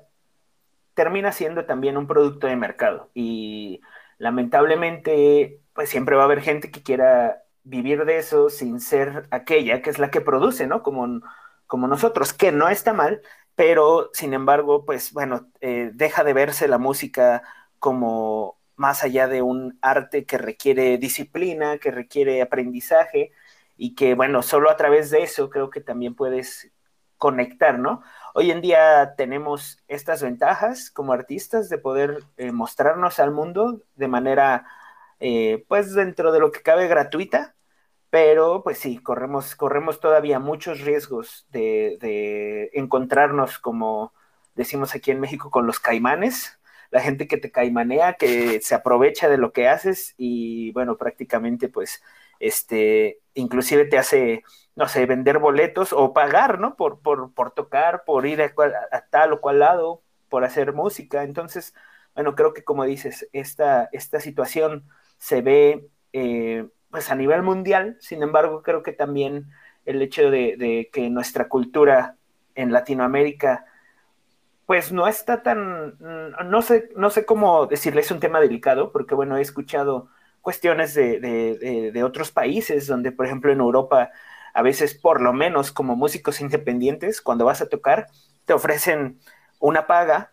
[0.93, 3.81] termina siendo también un producto de mercado y
[4.17, 9.81] lamentablemente, pues siempre va a haber gente que quiera vivir de eso sin ser aquella
[9.81, 10.83] que es la que produce, ¿no?
[10.83, 11.21] Como,
[11.67, 13.21] como nosotros, que no está mal,
[13.55, 17.43] pero sin embargo, pues bueno, eh, deja de verse la música
[17.83, 23.33] como más allá de un arte que requiere disciplina, que requiere aprendizaje
[23.75, 26.71] y que bueno, solo a través de eso creo que también puedes
[27.17, 28.01] conectar, ¿no?
[28.33, 34.07] Hoy en día tenemos estas ventajas como artistas de poder eh, mostrarnos al mundo de
[34.07, 34.65] manera,
[35.19, 37.53] eh, pues dentro de lo que cabe gratuita,
[38.09, 44.13] pero pues sí, corremos, corremos todavía muchos riesgos de, encontrarnos, como
[44.55, 46.59] decimos aquí en México, con los caimanes,
[46.93, 51.67] la gente que te caimanea, que se aprovecha de lo que haces y bueno, prácticamente
[51.67, 52.03] pues,
[52.39, 54.43] este, inclusive te hace,
[54.75, 56.75] no sé, vender boletos o pagar, ¿no?
[56.75, 58.53] Por, por, por tocar, por ir a,
[59.09, 61.23] tal o cual lado, por hacer música.
[61.23, 61.73] Entonces,
[62.13, 67.97] bueno, creo que como dices, esta, esta situación se ve eh, pues a nivel mundial,
[68.01, 69.49] sin embargo, creo que también
[69.85, 72.17] el hecho de, que nuestra cultura
[72.53, 73.65] en Latinoamérica
[74.65, 79.15] pues no está tan, no sé, no sé cómo decirle, es un tema delicado, porque
[79.15, 80.09] bueno, he escuchado
[80.41, 84.11] cuestiones de, otros países, donde por ejemplo en Europa,
[84.53, 88.07] a veces por lo menos como músicos independientes, cuando vas a tocar,
[88.45, 89.19] te ofrecen
[89.59, 90.31] una paga,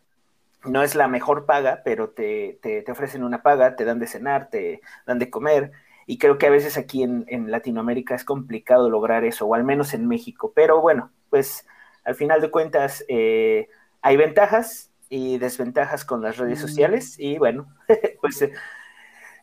[0.64, 4.51] no es la mejor paga, pero te, te ofrecen una paga, te dan de cenar,
[4.51, 5.73] te dan de comer,
[6.11, 9.95] y creo que a veces aquí en, Latinoamérica es complicado lograr eso, o al menos
[9.95, 10.53] en México.
[10.57, 11.64] Pero bueno, pues
[12.03, 13.69] al final de cuentas eh,
[14.02, 17.74] hay ventajas y desventajas con las redes sociales y bueno,
[18.20, 18.52] pues eh,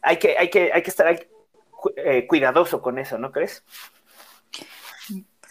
[0.01, 1.27] hay, que, hay, que, hay que estar
[1.97, 3.63] eh, cuidadoso con eso, ¿no crees?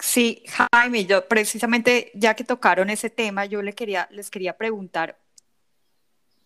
[0.01, 0.43] Sí,
[0.73, 5.19] Jaime, yo precisamente ya que tocaron ese tema, yo le quería, les quería preguntar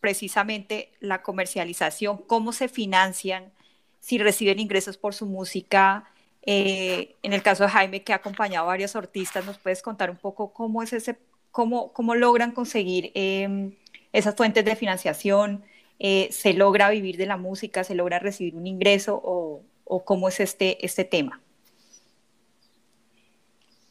[0.00, 3.52] precisamente la comercialización, cómo se financian
[4.00, 6.10] si reciben ingresos por su música.
[6.42, 10.10] Eh, en el caso de Jaime, que ha acompañado a varios artistas, ¿nos puedes contar
[10.10, 11.18] un poco cómo es ese,
[11.50, 13.76] cómo, cómo logran conseguir em,
[14.12, 15.64] esas fuentes de financiación?
[15.98, 17.84] Eh, ¿Se logra vivir de la música?
[17.84, 19.20] ¿Se logra recibir un ingreso?
[19.22, 21.40] ¿O, o cómo es este, este tema?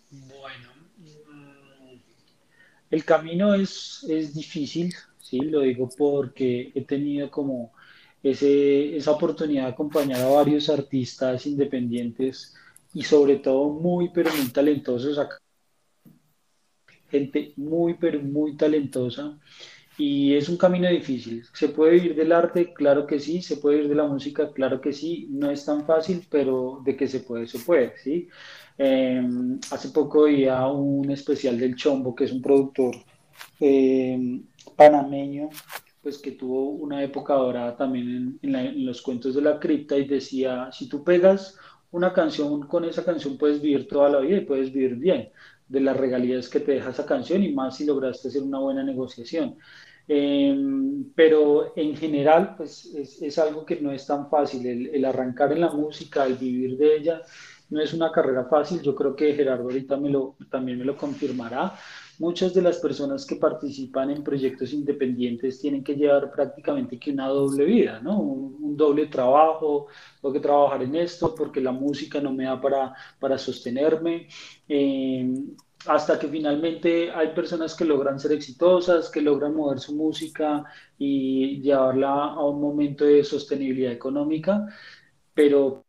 [0.09, 1.99] Bueno, mm,
[2.91, 5.39] el camino es, es difícil, ¿sí?
[5.41, 7.73] Lo digo porque he tenido como
[8.23, 12.55] ese, esa oportunidad de acompañar a varios artistas independientes
[12.93, 15.39] y sobre todo muy, pero muy talentosos acá.
[17.09, 19.37] Gente muy, pero muy talentosa.
[19.97, 21.43] Y es un camino difícil.
[21.53, 22.73] ¿Se puede vivir del arte?
[22.73, 23.41] Claro que sí.
[23.41, 24.51] ¿Se puede vivir de la música?
[24.53, 25.27] Claro que sí.
[25.29, 28.29] No es tan fácil, pero de que se puede, se puede, ¿sí?
[28.77, 32.95] Em, hace poco a un especial del Chombo, que es un productor
[33.59, 34.43] em,
[34.75, 35.49] panameño
[36.01, 40.69] pues que tuvo una época dorada también en, los cuentos de la cripta y decía,
[40.71, 41.57] si tú pegas
[41.91, 45.29] una canción, con esa canción puedes vivir toda la vida y puedes vivir bien
[45.69, 48.83] de las regalías que te deja esa canción y más si lograste hacer una buena
[48.83, 49.55] negociación.
[50.07, 54.65] Em, pero en general, pues es, algo que no es tan fácil.
[54.65, 57.21] El, arrancar en la música, el vivir de ella,
[57.69, 58.81] no es una carrera fácil.
[58.81, 61.73] Yo creo que Gerardo ahorita me lo, también me lo confirmará
[62.19, 67.27] muchas de las personas que participan en proyectos independientes tienen que llevar prácticamente que una
[67.27, 68.19] doble vida, ¿no?
[68.19, 69.87] Un, doble trabajo,
[70.21, 74.29] tengo que trabajar en esto porque la música no me da para, para sostenerme.
[74.69, 75.33] Eh,
[75.85, 80.63] hasta que finalmente hay personas que logran ser exitosas, que logran mover su música
[80.97, 84.65] y llevarla a un momento de sostenibilidad económica,
[85.33, 85.83] pero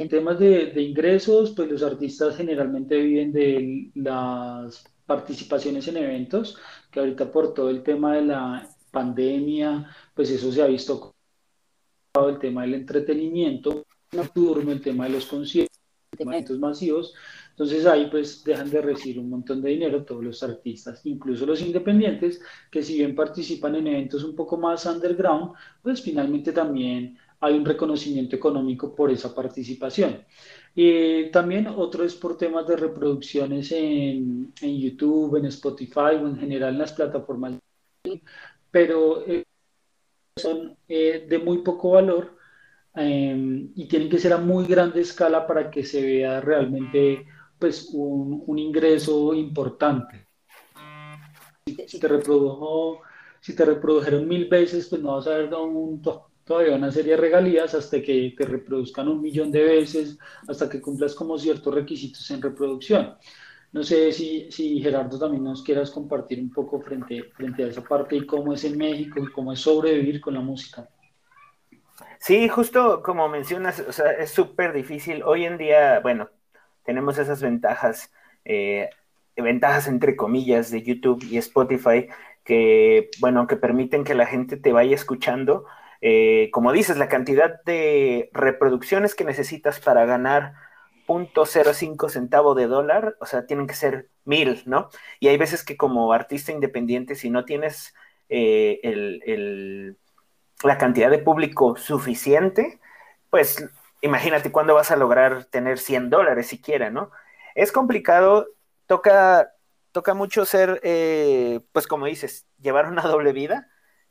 [0.00, 6.56] en temas de, de ingresos, pues los artistas generalmente viven de las participaciones en eventos,
[6.90, 11.14] que ahorita por todo el tema de la pandemia, pues eso se ha visto
[12.14, 15.78] el tema del entretenimiento nocturno, el tema de los conciertos,
[16.18, 17.14] eventos masivos,
[17.50, 21.60] entonces ahí pues dejan de recibir un montón de dinero todos los artistas, incluso los
[21.60, 27.54] independientes, que si bien participan en eventos un poco más underground, pues finalmente también hay
[27.54, 30.24] un reconocimiento económico por esa participación.
[30.74, 36.36] Y también otro es por temas de reproducciones en, en YouTube, en Spotify o en
[36.38, 37.54] general en las plataformas,
[38.70, 39.44] pero eh,
[40.36, 42.36] son eh, de muy poco valor
[42.94, 47.26] em, y tienen que ser a muy grande escala para que se vea realmente
[47.58, 50.26] pues, un, un ingreso importante.
[51.86, 53.02] Si te, reprodujo,
[53.40, 56.02] si te reprodujeron mil veces, pues no vas a ver un,
[56.44, 60.80] todavía una serie de regalías hasta que te reproduzcan un millón de veces, hasta que
[60.80, 63.16] cumplas como ciertos requisitos en reproducción.
[63.72, 67.82] No sé si, si Gerardo también nos quieras compartir un poco frente, frente a esa
[67.82, 70.88] parte y cómo es en México y cómo es sobrevivir con la música.
[72.18, 75.22] Sí, justo como mencionas, o sea, es súper difícil.
[75.22, 76.30] Hoy en día, bueno,
[76.84, 78.12] tenemos esas ventajas.
[78.44, 78.90] Eh,
[79.36, 82.08] ventajas entre comillas de YouTube y Spotify
[82.44, 85.66] que, bueno, que permiten que la gente te vaya escuchando.
[86.00, 90.54] Eh, como dices, la cantidad de reproducciones que necesitas para ganar
[91.06, 94.88] 0.05 centavo de dólar, o sea, tienen que ser mil, ¿no?
[95.18, 97.94] Y hay veces que como artista independiente, si no tienes
[98.28, 99.94] eh,
[100.62, 102.80] la cantidad de público suficiente,
[103.30, 103.68] pues
[104.02, 107.10] imagínate cuándo vas a lograr tener 100 dólares siquiera, ¿no?
[107.54, 108.48] Es complicado,
[108.86, 109.52] toca,
[109.92, 113.68] toca mucho ser, eh, pues como dices, llevar una doble vida,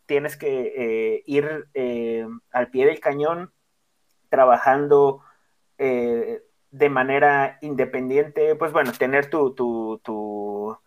[0.09, 3.53] tienes que eh, ir eh, al pie del cañón
[4.29, 5.23] trabajando
[5.77, 10.77] de manera independiente, pues bueno, tener tu,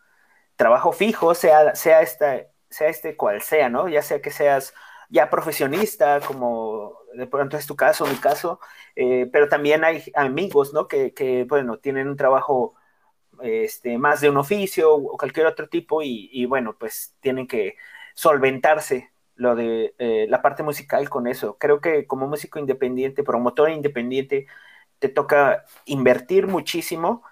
[0.56, 3.88] trabajo fijo, sea, sea, esta, sea este cual sea, ¿no?
[3.88, 4.74] Ya sea que seas
[5.08, 8.60] ya profesionista, como de pronto es tu caso, mi caso,
[8.96, 10.88] eh, pero también hay amigos, ¿no?
[10.88, 12.74] Que, bueno, tienen un trabajo
[13.42, 17.76] este, más de un oficio o cualquier otro tipo y, bueno, pues tienen que
[18.14, 21.56] solventarse lo de eh, la parte musical con eso.
[21.58, 24.46] Creo que como músico independiente, promotor independiente,
[24.98, 27.22] te toca invertir muchísimo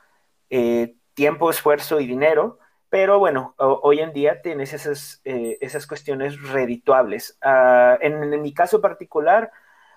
[0.51, 2.59] eh, tiempo, esfuerzo y dinero,
[2.89, 7.39] pero bueno, hoy en día tienes esas, esas cuestiones redituables.
[7.41, 9.53] Ah, en, mi caso particular,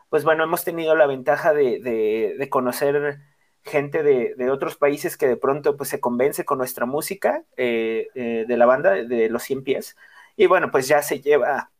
[0.10, 3.20] pues bueno, hemos tenido la ventaja de, conocer
[3.63, 8.46] gente de, otros países que de pronto pues se convence con nuestra música eh, eh,
[8.48, 9.98] de la banda de los 100 pies
[10.36, 11.72] y bueno pues ya se lleva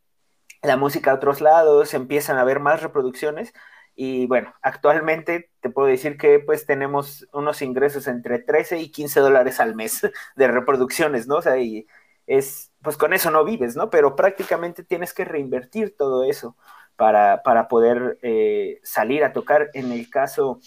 [0.64, 3.54] la música a otros lados, empiezan a haber más reproducciones
[3.96, 9.20] y bueno, actualmente te puedo decir que pues tenemos unos ingresos entre 13 y 15
[9.20, 10.02] dólares al mes
[10.36, 11.36] de reproducciones, ¿no?
[11.36, 11.86] O sea, y
[12.26, 13.90] es, pues con eso no vives, ¿no?
[13.90, 16.56] Pero prácticamente tienes que reinvertir todo eso
[16.96, 19.70] para, para poder eh, salir a tocar.
[19.74, 20.60] En el caso,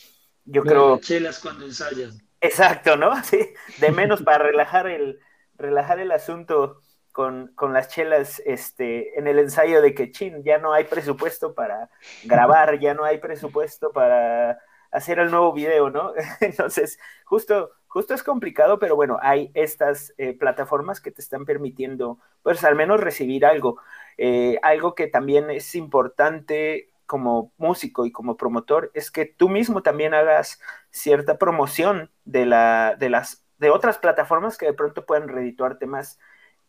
[0.44, 0.98] yo creo...
[1.00, 2.18] Chelas cuando ensayas.
[2.40, 3.12] Exacto, ¿no?
[3.24, 3.38] Sí,
[3.80, 5.18] de menos para relajar el,
[5.56, 6.80] relajar el asunto
[7.16, 11.54] con, con, las chelas este, en el ensayo de que, chin, ya no hay presupuesto
[11.54, 11.88] para
[12.24, 14.58] grabar, ya no hay presupuesto para
[14.90, 16.12] hacer el nuevo video, ¿no?
[16.42, 22.18] Entonces, justo, justo es complicado, pero bueno, hay estas eh, plataformas que te están permitiendo,
[22.42, 23.78] pues al menos recibir algo.
[24.18, 29.82] Eh, algo que también es importante como músico y como promotor es que tú mismo
[29.82, 35.28] también hagas cierta promoción de, la, de, las, de otras plataformas que de pronto puedan
[35.28, 36.18] redituarte más.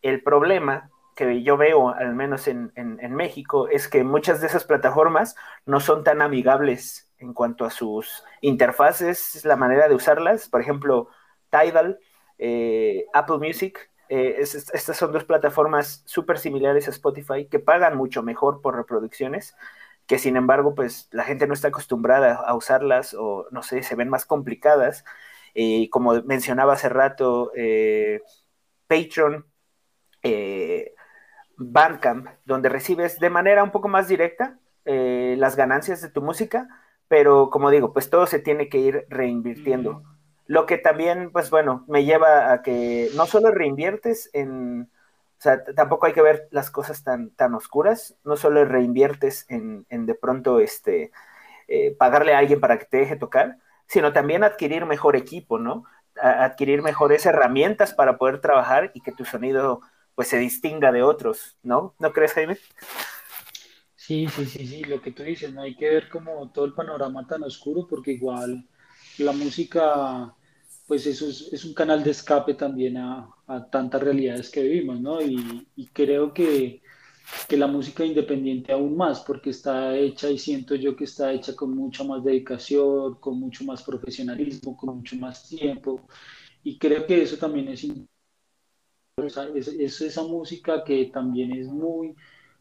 [0.08, 2.72] El problema que yo veo, al menos en,
[3.14, 8.24] México, es que muchas de esas plataformas no son tan amigables en cuanto a sus
[8.40, 10.48] interfaces, la manera de usarlas.
[10.48, 11.10] Por ejemplo,
[11.50, 12.00] Tidal,
[12.38, 18.24] eh, Apple Music, eh, estas son dos plataformas súper similares a Spotify que pagan mucho
[18.24, 19.58] mejor por reproducciones,
[20.06, 23.96] que sin embargo, pues la gente no está acostumbrada a usarlas o no sé, se
[23.96, 25.04] ven más complicadas.
[25.54, 28.22] Y como mencionaba hace rato, eh,
[28.88, 29.46] Patreon,
[30.28, 30.96] eh,
[31.58, 34.60] Bandcamp, donde recibes de manera un poco más directa
[34.90, 36.70] las ganancias de tu música,
[37.10, 39.96] pero como digo, pues todo se tiene que ir reinvirtiendo.
[39.96, 40.04] Mm.
[40.48, 44.90] Lo que también, pues bueno, me lleva a que no solo reinviertes en,
[45.38, 49.86] o sea, tampoco hay que ver las cosas tan, tan oscuras, no solo reinviertes en,
[49.90, 51.12] en de pronto este,
[51.68, 55.86] eh, pagarle a alguien para que te deje tocar, sino también adquirir mejor equipo, ¿no?
[56.20, 59.82] adquirir mejores herramientas para poder trabajar y que tu sonido
[60.18, 61.94] pues se distinga de otros, ¿no?
[62.00, 62.58] ¿No crees, Jaime?
[63.96, 66.74] Sí, sí, sí, sí, lo que tú dices, no hay que ver como todo el
[66.74, 68.68] panorama tan oscuro porque igual
[69.20, 70.34] la música
[70.88, 73.32] pues eso es, un canal de escape también a,
[73.72, 75.22] tantas realidades que vivimos, ¿no?
[75.22, 76.82] Y, creo que,
[77.50, 81.76] la música independiente aún más, porque está hecha y siento yo que está hecha con
[81.76, 86.08] mucha más dedicación, con mucho más profesionalismo, con mucho más tiempo.
[86.64, 87.86] Y creo que eso también es,
[89.18, 92.16] es, esa música que también es muy,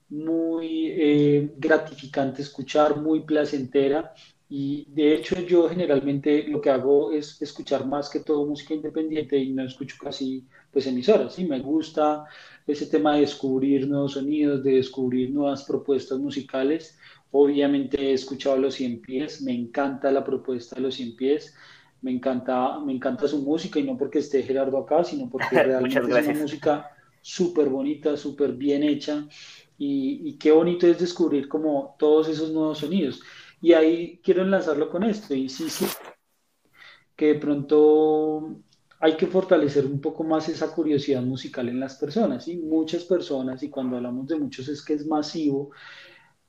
[0.08, 4.14] muy eh, gratificante escuchar, muy placentera
[4.48, 9.36] y de hecho yo generalmente lo que hago es escuchar más que todo música independiente
[9.36, 11.44] y no escucho casi pues emisoras, ¿sí?
[11.44, 12.24] Me gusta
[12.66, 16.98] ese tema de descubrir nuevos sonidos, de descubrir nuevas propuestas musicales.
[17.32, 21.54] Obviamente he escuchado Los 100 Pies, me encanta la propuesta de Los 100 Pies,
[22.02, 25.98] me encanta, me encanta su música y no porque esté Gerardo acá, sino porque realmente
[25.98, 26.90] es una música
[27.20, 29.26] súper bonita, súper bien hecha
[29.78, 33.20] y, y qué bonito es descubrir como todos esos nuevos sonidos.
[33.60, 35.34] Y ahí quiero enlazarlo con esto.
[35.34, 35.86] Y sí, sí,
[37.16, 38.60] que de pronto
[39.00, 42.48] hay que fortalecer un poco más esa curiosidad musical en las personas.
[42.48, 45.70] Y muchas personas, y cuando hablamos de muchos es que es masivo,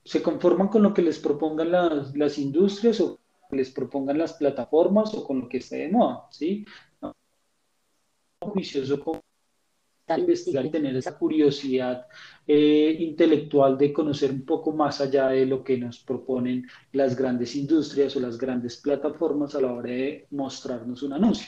[0.04, 3.20] se conforman con lo que les propongan las, las industrias o
[3.52, 6.66] les propongan las plataformas o con lo que esté de moda, ¿sí?
[8.40, 8.54] con
[10.16, 12.08] investigar y tener esa curiosidad
[12.50, 17.56] eh, intelectual de conocer un poco más allá de lo que nos proponen las grandes
[17.58, 21.48] industrias o las grandes plataformas a la hora de mostrarnos un anuncio.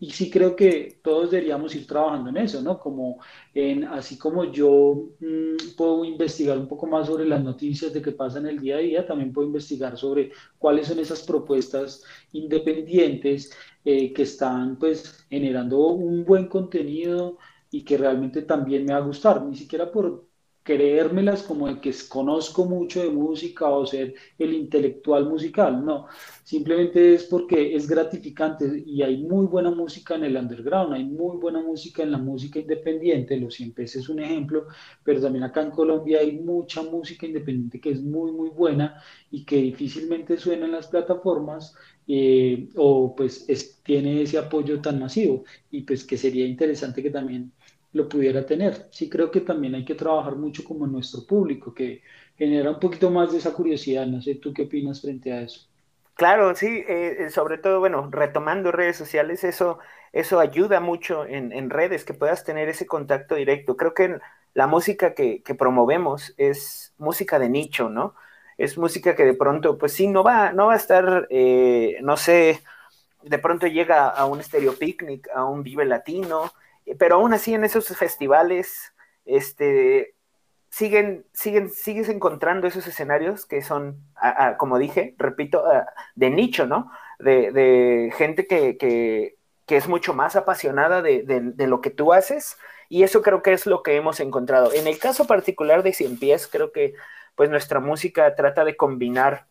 [0.00, 2.80] Y sí creo que todos deberíamos ir trabajando en eso, ¿no?
[2.80, 3.20] Como
[3.54, 8.10] en, así como yo mm, puedo investigar un poco más sobre las noticias de qué
[8.10, 12.02] pasa en el día a día, también puedo investigar sobre cuáles son esas propuestas
[12.32, 13.52] independientes
[13.84, 17.38] eh, que están pues generando un buen contenido
[17.70, 20.30] y que realmente también me va a gustar, ni siquiera por
[20.62, 26.06] creérmelas como de que conozco mucho de música o ser el intelectual musical, no,
[26.44, 31.38] simplemente es porque es gratificante y hay muy buena música en el underground, hay muy
[31.38, 34.66] buena música en la música independiente, los 100 es un ejemplo,
[35.02, 39.44] pero también acá en Colombia hay mucha música independiente que es muy, muy buena y
[39.44, 41.74] que difícilmente suena en las plataformas
[42.06, 43.46] eh, o pues
[43.84, 47.52] tiene ese apoyo tan masivo y pues que sería interesante que también
[47.92, 48.88] lo pudiera tener.
[48.90, 52.02] Sí creo que también hay que trabajar mucho como nuestro público, que
[52.36, 54.06] genera un poquito más de esa curiosidad.
[54.06, 55.68] No sé, ¿tú qué opinas frente a eso?
[56.14, 59.78] Claro, sí, eh, sobre todo, bueno, retomando redes sociales, eso,
[60.12, 63.76] eso ayuda mucho en, redes, que puedas tener ese contacto directo.
[63.76, 64.18] Creo que
[64.52, 68.14] la música que, promovemos es música de nicho, ¿no?
[68.58, 72.18] Es música que de pronto, pues sí, no va, no va a estar, eh, no
[72.18, 72.60] sé,
[73.22, 76.52] de pronto llega a un Stereo Picnic, a un Vive Latino,
[76.98, 80.14] pero aún así en esos festivales, este,
[80.70, 84.04] siguen, siguen, sigues encontrando esos escenarios que son,
[84.58, 85.64] como dije, repito,
[86.14, 86.90] de nicho, ¿no?
[87.18, 89.36] De, gente que,
[89.68, 92.56] es mucho más apasionada de, lo que tú haces,
[92.88, 94.72] y eso creo que es lo que hemos encontrado.
[94.72, 96.94] En el caso particular de Cien Pies, creo que
[97.36, 99.46] pues nuestra música trata de combinar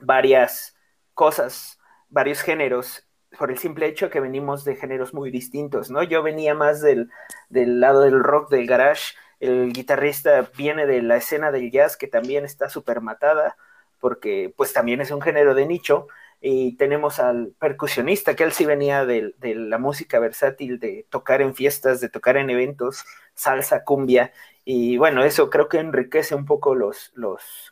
[0.00, 0.74] varias
[1.14, 3.06] cosas, varios géneros
[3.38, 6.02] por el simple hecho que venimos de géneros muy distintos, ¿no?
[6.02, 7.10] Yo venía más del,
[7.50, 12.44] lado del rock, del garage, el guitarrista viene de la escena del jazz, que también
[12.44, 13.56] está súper matada,
[14.00, 16.06] porque pues también es un género de nicho,
[16.40, 21.40] y tenemos al percusionista, que él sí venía de, de la música versátil, de tocar
[21.42, 23.04] en fiestas, de tocar en eventos,
[23.34, 24.32] salsa, cumbia,
[24.64, 27.71] y bueno, eso creo que enriquece un poco los, los,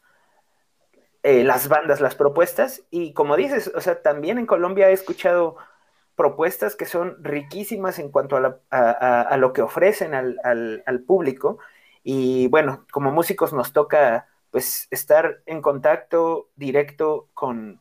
[1.23, 2.83] eh, las bandas, las propuestas.
[2.91, 5.57] Y como dices, o sea, también en Colombia he escuchado
[6.16, 11.59] propuestas que son riquísimas en cuanto a, lo que ofrecen al, público.
[12.03, 17.81] Y bueno, como músicos nos toca pues estar en contacto directo con,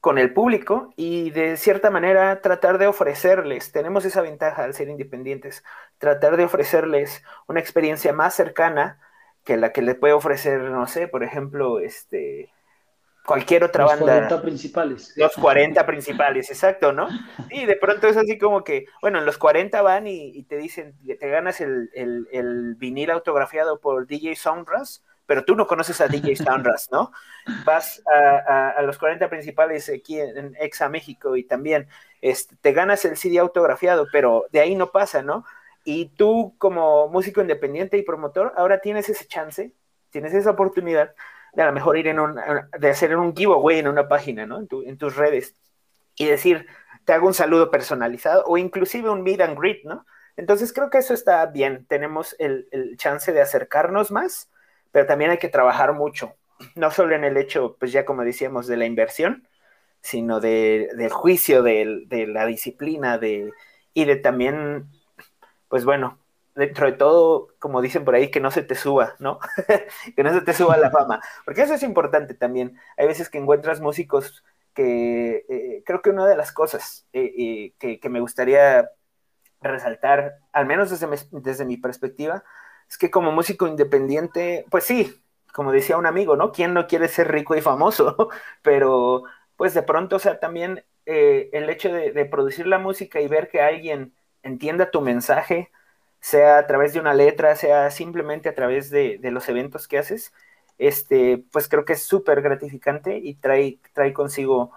[0.00, 4.88] con el público y de cierta manera tratar de ofrecerles, tenemos esa ventaja al ser
[4.88, 5.62] independientes,
[5.98, 8.98] tratar de ofrecerles una experiencia más cercana
[9.44, 12.50] que la que le puede ofrecer, no sé, por ejemplo, este
[13.24, 14.04] cualquier otra banda.
[14.04, 15.12] Los 40 principales.
[15.16, 17.08] Los 40 principales, exacto, ¿no?
[17.50, 20.94] Y de pronto es así como que, bueno, en los 40 van y, te dicen,
[21.06, 26.36] te ganas el, el, vinil autografiado por DJ Soundras, pero tú no conoces a DJ
[26.36, 27.12] Soundras, ¿no?
[27.64, 31.88] Vas a, los 40 principales aquí en, Exa México y también
[32.20, 35.44] este, te ganas el CD autografiado, pero de ahí no pasa, ¿no?
[35.84, 39.72] Y tú como músico independiente y promotor, ahora tienes ese chance,
[40.10, 41.14] tienes esa oportunidad
[41.52, 42.38] de a lo mejor ir en un,
[42.78, 44.58] de hacer un giveaway en una página, ¿no?
[44.58, 45.54] En, tus redes
[46.16, 46.66] y decir,
[47.04, 50.06] te hago un saludo personalizado o inclusive un meet and greet, ¿no?
[50.36, 52.66] Entonces creo que eso está bien, tenemos el,
[52.96, 54.50] chance de acercarnos más,
[54.92, 56.34] pero también hay que trabajar mucho,
[56.74, 59.46] no solo en el hecho, pues ya como decíamos, de la inversión,
[60.00, 63.52] sino de, del juicio, de, de la disciplina, de,
[63.94, 64.86] y de también
[65.72, 66.18] pues bueno,
[66.54, 69.38] dentro de todo, como dicen por ahí, que no se te suba, ¿no?
[70.14, 72.78] que no se te suba la fama, porque eso es importante también.
[72.98, 74.44] Hay veces que encuentras músicos
[74.74, 78.90] que eh, creo que una de las cosas eh, eh, que, me gustaría
[79.62, 82.44] resaltar, al menos desde mi, desde mi perspectiva,
[82.86, 85.22] es que como músico independiente, pues sí,
[85.54, 86.52] como decía un amigo, ¿no?
[86.52, 88.28] ¿Quién no quiere ser rico y famoso?
[88.62, 89.22] Pero
[89.56, 93.62] pues de pronto, o sea, también el hecho de producir la música y ver que
[93.62, 94.12] alguien
[94.42, 95.70] entienda tu mensaje,
[96.20, 100.32] sea a través de una letra, sea simplemente a través de, los eventos que haces,
[100.78, 104.72] este, pues creo que es súper gratificante y trae, trae consigo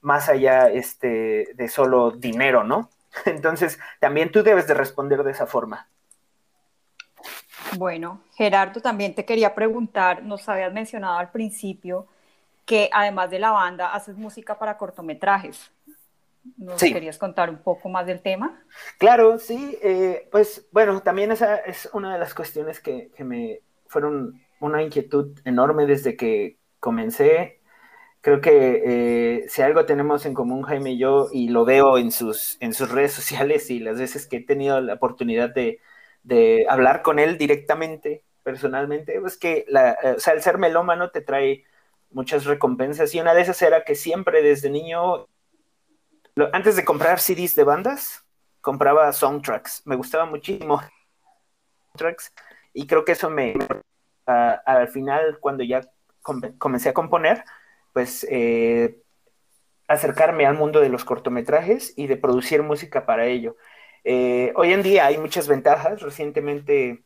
[0.00, 2.90] más allá este, de solo dinero, ¿no?
[3.24, 5.88] Entonces, también tú debes de responder de esa forma.
[7.76, 12.06] Bueno, Gerardo, también te quería preguntar, nos habías mencionado al principio
[12.64, 15.70] que además de la banda haces música para cortometrajes.
[16.56, 18.62] ¿Nos querías contar un poco más del tema?
[18.98, 19.78] Claro, sí.
[19.82, 25.38] Eh, pues bueno, también esa es una de las cuestiones que, me fueron una inquietud
[25.44, 27.60] enorme desde que comencé,
[28.20, 32.10] creo que eh, si algo tenemos en común Jaime y yo, y lo veo en
[32.10, 35.80] sus, en sus redes sociales y las veces que he tenido la oportunidad de,
[36.22, 41.10] de hablar con él directamente, personalmente, es que la, eh, o sea, el ser melómano
[41.10, 41.64] te trae
[42.10, 45.28] muchas recompensas y una de esas era que siempre desde niño,
[46.52, 48.24] antes de comprar CDs de bandas,
[48.60, 50.82] compraba soundtracks, me gustaba muchísimo
[51.88, 52.32] soundtracks
[52.72, 53.54] y creo que eso me,
[54.26, 55.88] al final cuando ya
[56.58, 57.44] comencé a componer,
[57.92, 59.00] pues eh,
[59.88, 63.56] acercarme al mundo de los cortometrajes y de producir música para ello.
[64.04, 66.02] Eh, hoy en día hay muchas ventajas.
[66.02, 67.04] Recientemente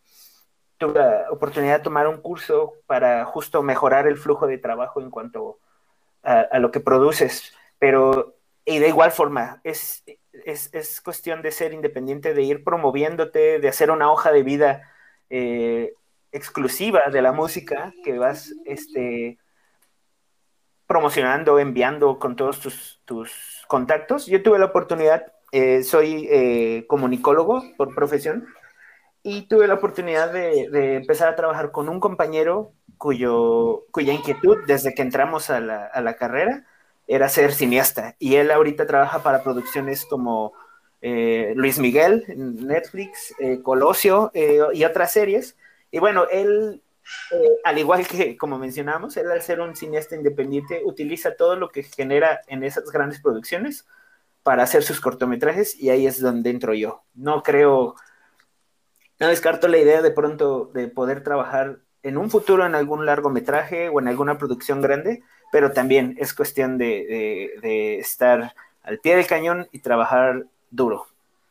[0.78, 5.10] tuve la oportunidad de tomar un curso para justo mejorar el flujo de trabajo en
[5.10, 5.58] cuanto
[6.22, 10.04] a, lo que produces, pero y de igual forma, es,
[10.44, 14.82] es, cuestión de ser independiente, de ir promoviéndote, de hacer una hoja de vida
[15.30, 15.94] eh,
[16.32, 19.38] exclusiva de la música que vas este,
[20.86, 24.26] promocionando, enviando con todos tus, tus contactos.
[24.26, 28.46] Yo tuve la oportunidad, eh, soy eh, comunicólogo por profesión,
[29.22, 34.56] y tuve la oportunidad de, de, empezar a trabajar con un compañero cuyo, cuya inquietud
[34.66, 36.66] desde que entramos a la, a la carrera
[37.14, 38.16] era ser cineasta.
[38.18, 40.52] Y él ahorita trabaja para producciones como
[41.02, 45.56] eh, Luis Miguel, Netflix, Colosio y otras series.
[45.90, 46.82] Y bueno, él
[47.32, 51.70] eh, al igual que, como mencionamos, él al ser un cineasta independiente utiliza todo lo
[51.70, 53.86] que genera en esas grandes producciones
[54.42, 57.04] para hacer sus cortometrajes y ahí es donde entro yo.
[57.14, 57.94] No creo,
[59.18, 63.88] no descarto la idea de pronto de poder trabajar en un futuro en algún largometraje
[63.90, 69.68] o en alguna producción grande, pero también es cuestión de, estar al pie del cañón
[69.72, 71.06] y trabajar duro.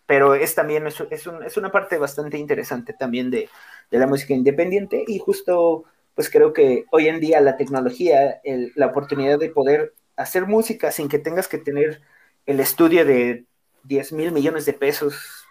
[0.06, 3.50] Pero es también es, es una parte bastante interesante también de,
[3.92, 5.86] de la música independiente y justo
[6.16, 8.42] pues creo que hoy en día la tecnología,
[8.76, 12.02] la oportunidad de poder hacer música sin que tengas que tener
[12.46, 13.46] el estudio de
[13.84, 15.46] 10 mil millones de pesos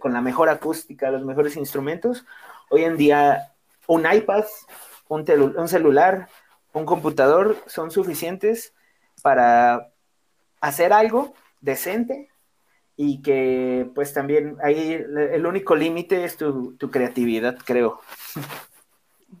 [0.00, 2.26] con la mejor acústica, los mejores instrumentos,
[2.68, 3.54] hoy en día
[3.86, 4.44] un iPad,
[5.08, 5.24] un,
[5.56, 6.28] un celular,
[6.72, 8.72] un computador son suficientes
[9.22, 9.92] para
[10.60, 12.28] hacer algo decente
[12.96, 18.00] y que pues también ahí el único límite es tu, creatividad, creo.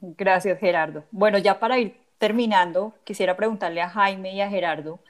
[0.00, 1.04] Gracias, Gerardo.
[1.10, 5.00] Bueno, ya para ir terminando, quisiera preguntarle a Jaime y a Gerardo,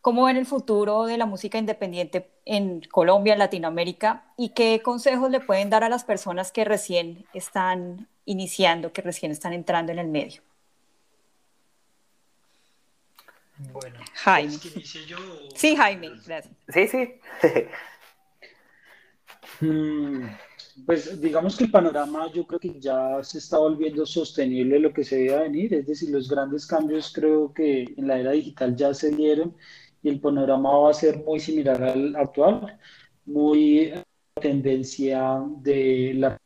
[0.00, 4.24] ¿cómo ven el futuro de la música independiente en Colombia, en Latinoamérica?
[4.36, 9.30] ¿Y qué consejos le pueden dar a las personas que recién están iniciando, que recién
[9.30, 10.42] están entrando en el medio?
[13.72, 14.52] Bueno, Jaime.
[15.54, 16.54] Sí, Jaime, gracias.
[16.68, 17.14] Sí, sí.
[19.60, 20.28] Mm,
[20.86, 25.04] pues digamos que el panorama yo creo que ya se está volviendo sostenible lo que
[25.04, 28.94] se veía venir, es decir, los grandes cambios creo que en la era digital ya
[28.94, 29.56] se dieron
[30.02, 32.78] y el panorama va a ser muy similar al actual,
[33.24, 33.92] muy
[34.40, 36.38] tendencia de la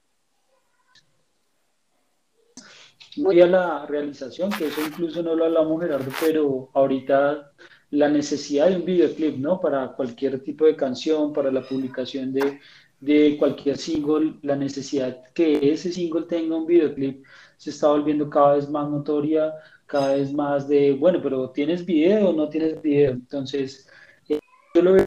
[3.17, 7.53] muy a la realización, que eso incluso no lo hablamos Gerardo, pero ahorita
[7.91, 9.61] la necesidad de un videoclip, ¿no?
[9.61, 12.61] Para cualquier tipo de canción, para la publicación de,
[13.01, 17.25] de cualquier single, la necesidad que ese single tenga un videoclip
[17.59, 19.53] se está volviendo cada vez más notoria,
[19.87, 23.13] cada vez más de, bueno, pero ¿tienes video o no tienes video?
[23.13, 23.89] Entonces,
[24.29, 24.39] eh,
[24.75, 25.05] yo lo veo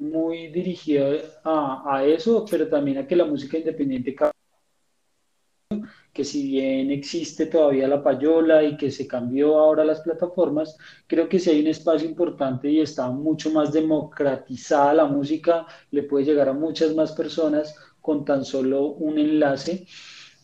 [0.00, 4.14] muy dirigido a, a, eso, pero también a que la música independiente
[6.12, 11.28] que si bien existe todavía la payola y que se cambió ahora las plataformas, creo
[11.28, 16.26] que si hay un espacio importante y está mucho más democratizada la música, le puede
[16.26, 19.86] llegar a muchas más personas con tan solo un enlace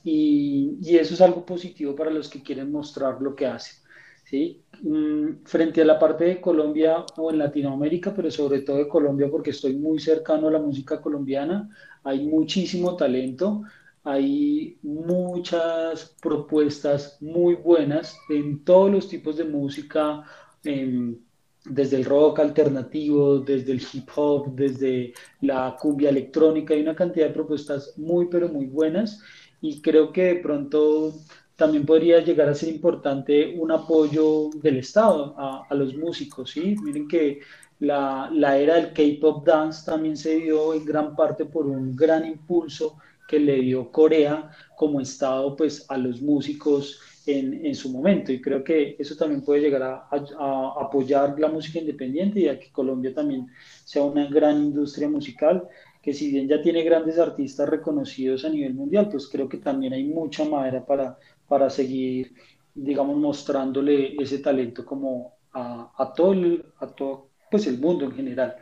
[0.05, 3.77] y, y eso es algo positivo para los que quieren mostrar lo que hacen.
[4.25, 4.62] ¿sí?
[4.83, 9.29] Mm, frente a la parte de Colombia o en Latinoamérica, pero sobre todo de Colombia
[9.31, 11.69] porque estoy muy cercano a la música colombiana,
[12.05, 13.62] hay muchísimo talento,
[14.05, 20.25] hay muchas propuestas muy buenas en todos los tipos de música,
[20.63, 27.27] desde el rock alternativo, desde el hip hop, desde la cumbia electrónica, hay una cantidad
[27.29, 29.23] de propuestas muy, pero muy buenas
[29.61, 31.15] y creo que de pronto
[31.57, 36.77] también podría llegar a ser importante un apoyo del Estado a, los músicos, ¿sí?
[36.83, 37.41] Miren que
[37.81, 42.25] la, la era del K-pop dance también se dio en gran parte por un gran
[42.25, 42.97] impulso
[43.29, 48.33] que le dio Corea como Estado pues, a los músicos en, en su momento.
[48.33, 52.59] Y creo que eso también puede llegar a, a, apoyar la música independiente y a
[52.59, 53.47] que Colombia también
[53.85, 55.68] sea una gran industria musical
[56.03, 59.93] que si bien ya tiene grandes artistas reconocidos a nivel mundial, pues creo que también
[59.93, 62.33] hay mucha madera para, para seguir
[62.74, 68.12] digamos, mostrándole ese talento como a, a todo, el, a todo pues el mundo en
[68.12, 68.57] general.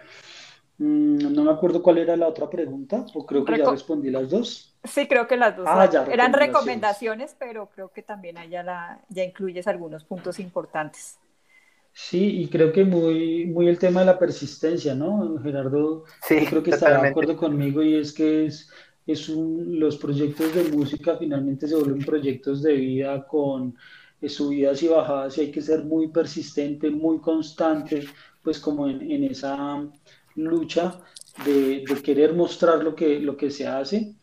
[0.79, 4.29] Mm, no me acuerdo cuál era la otra pregunta, o creo que ya respondí las
[4.29, 4.75] dos.
[4.85, 5.67] Sí, creo que las dos.
[5.69, 11.19] Ah, eran recomendaciones, pero creo que también allá la, ya incluyes algunos puntos importantes.
[11.93, 15.41] Sí, y creo que muy, muy el tema de la persistencia, ¿no?
[15.43, 18.71] Gerardo, sí, creo que está de acuerdo conmigo y es que es,
[19.07, 23.75] es un, los proyectos de música finalmente se vuelven proyectos de vida con
[24.21, 28.05] eh, subidas y bajadas y hay que ser muy persistente, muy constante,
[28.43, 29.83] pues como en, en esa
[30.37, 31.01] lucha
[31.45, 34.15] de, de, querer mostrar lo que, lo que se hace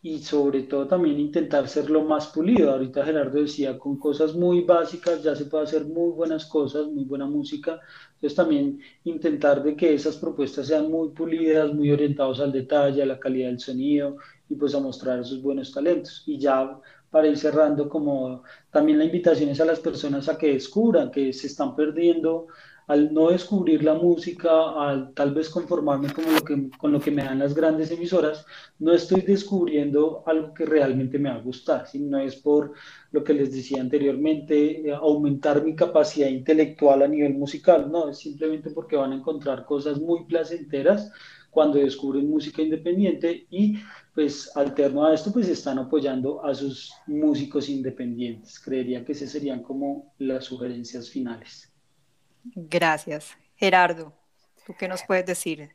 [0.00, 2.70] y sobre todo también intentar ser lo más pulido.
[2.70, 7.04] Ahorita Gerardo decía, con cosas muy básicas ya se puede hacer muy buenas cosas, muy
[7.04, 7.80] buena música.
[8.14, 13.06] Entonces también intentar de que esas propuestas sean muy pulidas, muy orientados al detalle, a
[13.06, 14.16] la calidad del sonido
[14.48, 16.22] y pues a mostrar esos buenos talentos.
[16.26, 16.78] Y ya
[17.10, 21.32] para ir cerrando, como también la invitación es a las personas a que descubran que
[21.32, 22.46] se están perdiendo
[22.88, 27.10] al no descubrir la música, al tal vez conformarme con lo, que, con lo que
[27.10, 28.46] me dan las grandes emisoras,
[28.78, 32.72] no estoy descubriendo algo que realmente me va a gustar, sino es por
[33.12, 38.18] lo que les decía anteriormente, eh, aumentar mi capacidad intelectual a nivel musical, no, es
[38.18, 41.12] simplemente porque van a encontrar cosas muy placenteras
[41.50, 43.78] cuando descubren música independiente y
[44.14, 48.58] pues alterno a esto pues están apoyando a sus músicos independientes.
[48.58, 51.67] Creería que esas serían como las sugerencias finales.
[52.44, 53.36] Gracias.
[53.56, 54.12] Gerardo,
[54.66, 55.70] ¿tú qué nos puedes decir?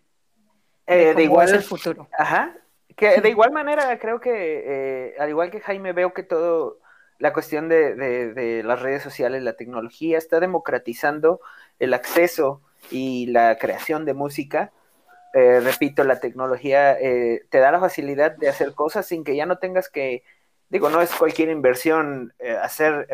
[0.87, 2.07] De, eh, igual el futuro.
[2.17, 2.55] Ajá.
[2.95, 6.79] Que de igual manera creo que, eh, al igual que Jaime, veo que todo
[7.19, 11.41] la cuestión de, las redes sociales, la tecnología, está democratizando
[11.79, 12.61] el acceso
[12.91, 14.71] y la creación de música.
[15.33, 19.57] Eh, repito, la tecnología te da la facilidad de hacer cosas sin que ya no
[19.57, 20.23] tengas que,
[20.69, 23.07] digo, no es cualquier inversión hacer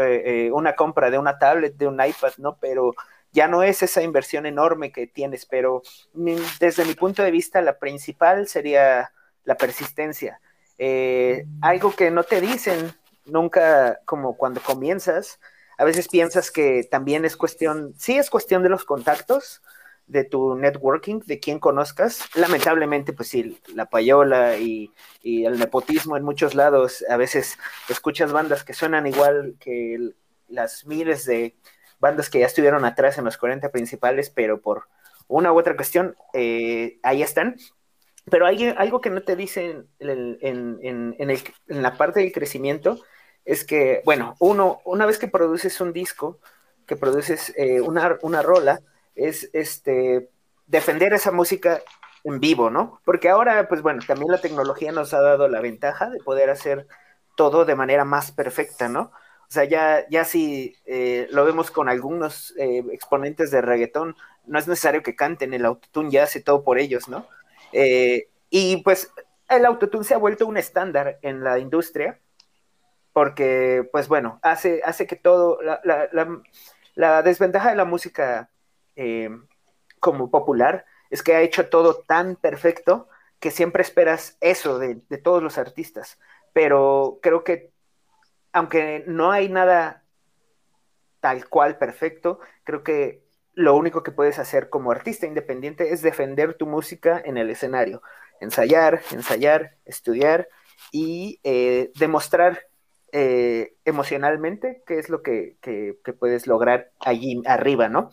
[0.51, 2.57] una compra de una tablet, de un iPad, ¿no?
[2.59, 2.95] Pero
[3.31, 5.81] ya no es esa inversión enorme que tienes, pero
[6.59, 9.11] desde mi punto de vista la principal sería
[9.43, 10.39] la persistencia.
[10.77, 12.93] Eh, algo que no te dicen
[13.25, 15.39] nunca como cuando comienzas,
[15.77, 19.61] a veces piensas que también es cuestión, sí es cuestión de los contactos,
[20.07, 22.27] de tu networking, de quien conozcas.
[22.35, 27.57] Lamentablemente, pues sí, la payola y, y, el nepotismo en muchos lados, a veces
[27.87, 30.13] escuchas bandas que suenan igual que
[30.47, 31.55] las miles de
[31.99, 34.87] bandas que ya estuvieron atrás en los 40 principales, pero por
[35.27, 37.57] una u otra cuestión, eh, ahí están.
[38.29, 41.15] Pero hay algo que no te dicen en,
[41.67, 42.99] la parte del crecimiento
[43.45, 46.39] es que, bueno, uno, una vez que produces un disco,
[46.85, 48.81] que produces eh, una, una rola,
[49.15, 50.29] es este
[50.67, 51.81] defender esa música
[52.23, 53.01] en vivo, ¿no?
[53.05, 56.87] Porque ahora, pues bueno, también la tecnología nos ha dado la ventaja de poder hacer
[57.35, 59.11] todo de manera más perfecta, ¿no?
[59.49, 64.59] O sea, ya, ya si eh, lo vemos con algunos eh, exponentes de reggaetón, no
[64.59, 67.25] es necesario que canten, el autotune ya hace todo por ellos, ¿no?
[67.71, 69.11] Eh, y pues
[69.49, 72.19] el autotune se ha vuelto un estándar en la industria,
[73.11, 78.51] porque, pues bueno, hace, hace que todo, la, desventaja de la música
[79.99, 85.17] como popular es que ha hecho todo tan perfecto que siempre esperas eso de, de
[85.17, 86.19] todos los artistas,
[86.53, 87.71] pero creo que
[88.53, 90.03] aunque no hay nada
[91.19, 93.23] tal cual perfecto, creo que
[93.53, 98.01] lo único que puedes hacer como artista independiente es defender tu música en el escenario,
[98.39, 100.47] ensayar, ensayar, estudiar
[100.91, 102.67] y eh, demostrar
[103.11, 105.57] eh, emocionalmente qué es lo que,
[106.19, 108.11] puedes lograr allí arriba, ¿no?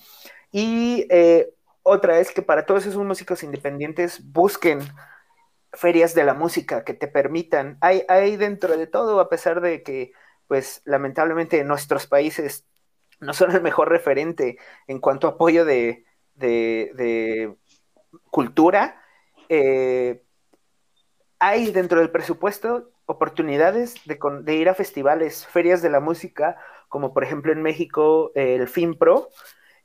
[0.50, 1.50] Y eh,
[1.82, 4.80] otra es que para todos esos músicos independientes busquen
[5.72, 9.82] ferias de la música que te permitan, hay, hay dentro de todo, a pesar de
[9.82, 10.12] que
[10.46, 12.64] pues lamentablemente nuestros países
[13.20, 16.04] no son el mejor referente en cuanto a apoyo de,
[18.30, 19.02] cultura.
[19.48, 20.22] Eh,
[21.38, 26.56] hay dentro del presupuesto oportunidades de, ir a festivales, ferias de la música,
[26.88, 29.30] como por ejemplo en México el FinPro,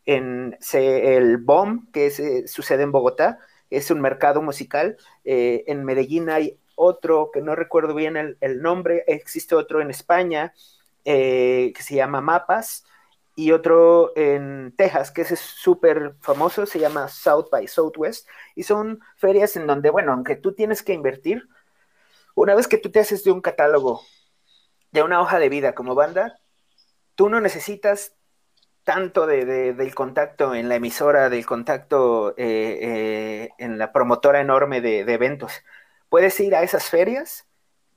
[0.06, 3.40] en el BOM, que eh, sucede en Bogotá,
[3.70, 4.98] es un mercado musical.
[5.24, 10.54] Eh, en Medellín hay otro que no recuerdo bien el, nombre, existe otro en España
[11.06, 12.86] eh, que se llama Mapas
[13.36, 19.00] y otro en Texas que es súper famoso, se llama South by Southwest y son
[19.18, 21.48] ferias en donde, bueno, aunque tú tienes que invertir,
[22.36, 24.02] una vez que tú te haces de un catálogo,
[24.92, 26.40] de una hoja de vida como banda,
[27.16, 28.16] tú no necesitas
[28.84, 35.02] tanto del contacto en la emisora, del contacto eh, eh, en la promotora enorme de,
[35.02, 35.62] eventos
[36.12, 37.48] puedes ir a esas ferias,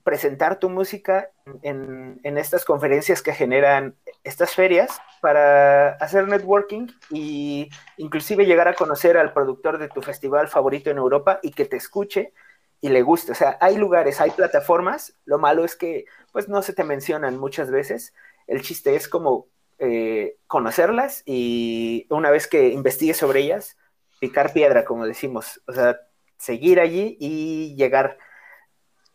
[0.05, 1.31] presentar tu música
[1.63, 9.17] en, estas conferencias que generan estas ferias para hacer networking y inclusive llegar a conocer
[9.17, 12.31] al productor de tu festival favorito en Europa y que te escuche
[12.79, 13.33] y le guste.
[13.33, 17.37] O sea, hay lugares, hay plataformas, lo malo es que pues no se te mencionan
[17.37, 18.13] muchas veces.
[18.47, 19.47] El chiste es como
[19.77, 23.75] eh, conocerlas y una vez que investigues sobre ellas,
[24.21, 25.61] picar piedra, como decimos.
[25.67, 25.99] O sea,
[26.37, 28.17] seguir allí y llegar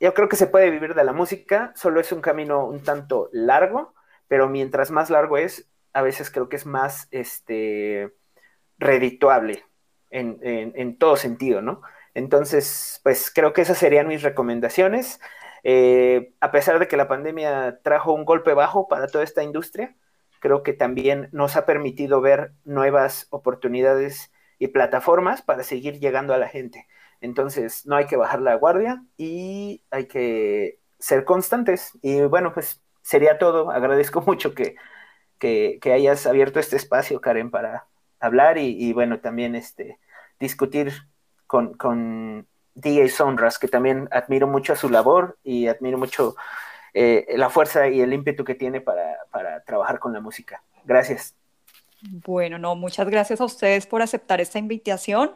[0.01, 3.29] yo creo que se puede vivir de la música, solo es un camino un tanto
[3.33, 3.95] largo,
[4.29, 8.11] pero mientras más largo es, a veces creo que es más este,
[8.79, 9.65] redituable
[10.11, 11.83] en, todo sentido, ¿no?
[12.15, 15.21] Entonces, pues creo que esas serían mis recomendaciones.
[15.63, 19.95] Eh, a pesar de que la pandemia trajo un golpe bajo para toda esta industria,
[20.41, 26.39] creo que también nos ha permitido ver nuevas oportunidades y plataformas para seguir llegando a
[26.39, 26.89] la gente.
[27.21, 31.93] Entonces, no hay que bajar la guardia y hay que ser constantes.
[32.03, 33.71] Y bueno, pues sería todo.
[33.71, 34.77] Agradezco mucho que,
[35.85, 37.87] hayas abierto este espacio, Karen, para
[38.21, 39.99] hablar y, bueno, también este,
[40.39, 40.93] discutir
[41.47, 46.37] con, con DJ Sonras, que también admiro mucho su labor y admiro mucho
[46.93, 50.63] eh, la fuerza y el ímpetu que tiene para, para trabajar con la música.
[50.85, 51.35] Gracias.
[52.03, 55.33] Bueno, no, muchas gracias a ustedes por aceptar esta invitación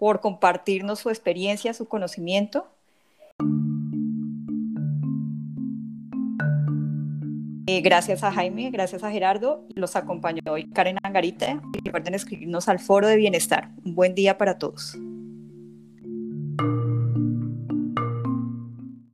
[0.00, 2.66] por compartirnos su experiencia, su conocimiento.
[7.66, 9.62] Eh, gracias a Jaime, gracias a Gerardo.
[9.74, 11.60] Los acompañó hoy Karen Angarita.
[11.84, 13.68] Recuerden escribirnos al foro de bienestar.
[13.84, 14.96] Un buen día para todos.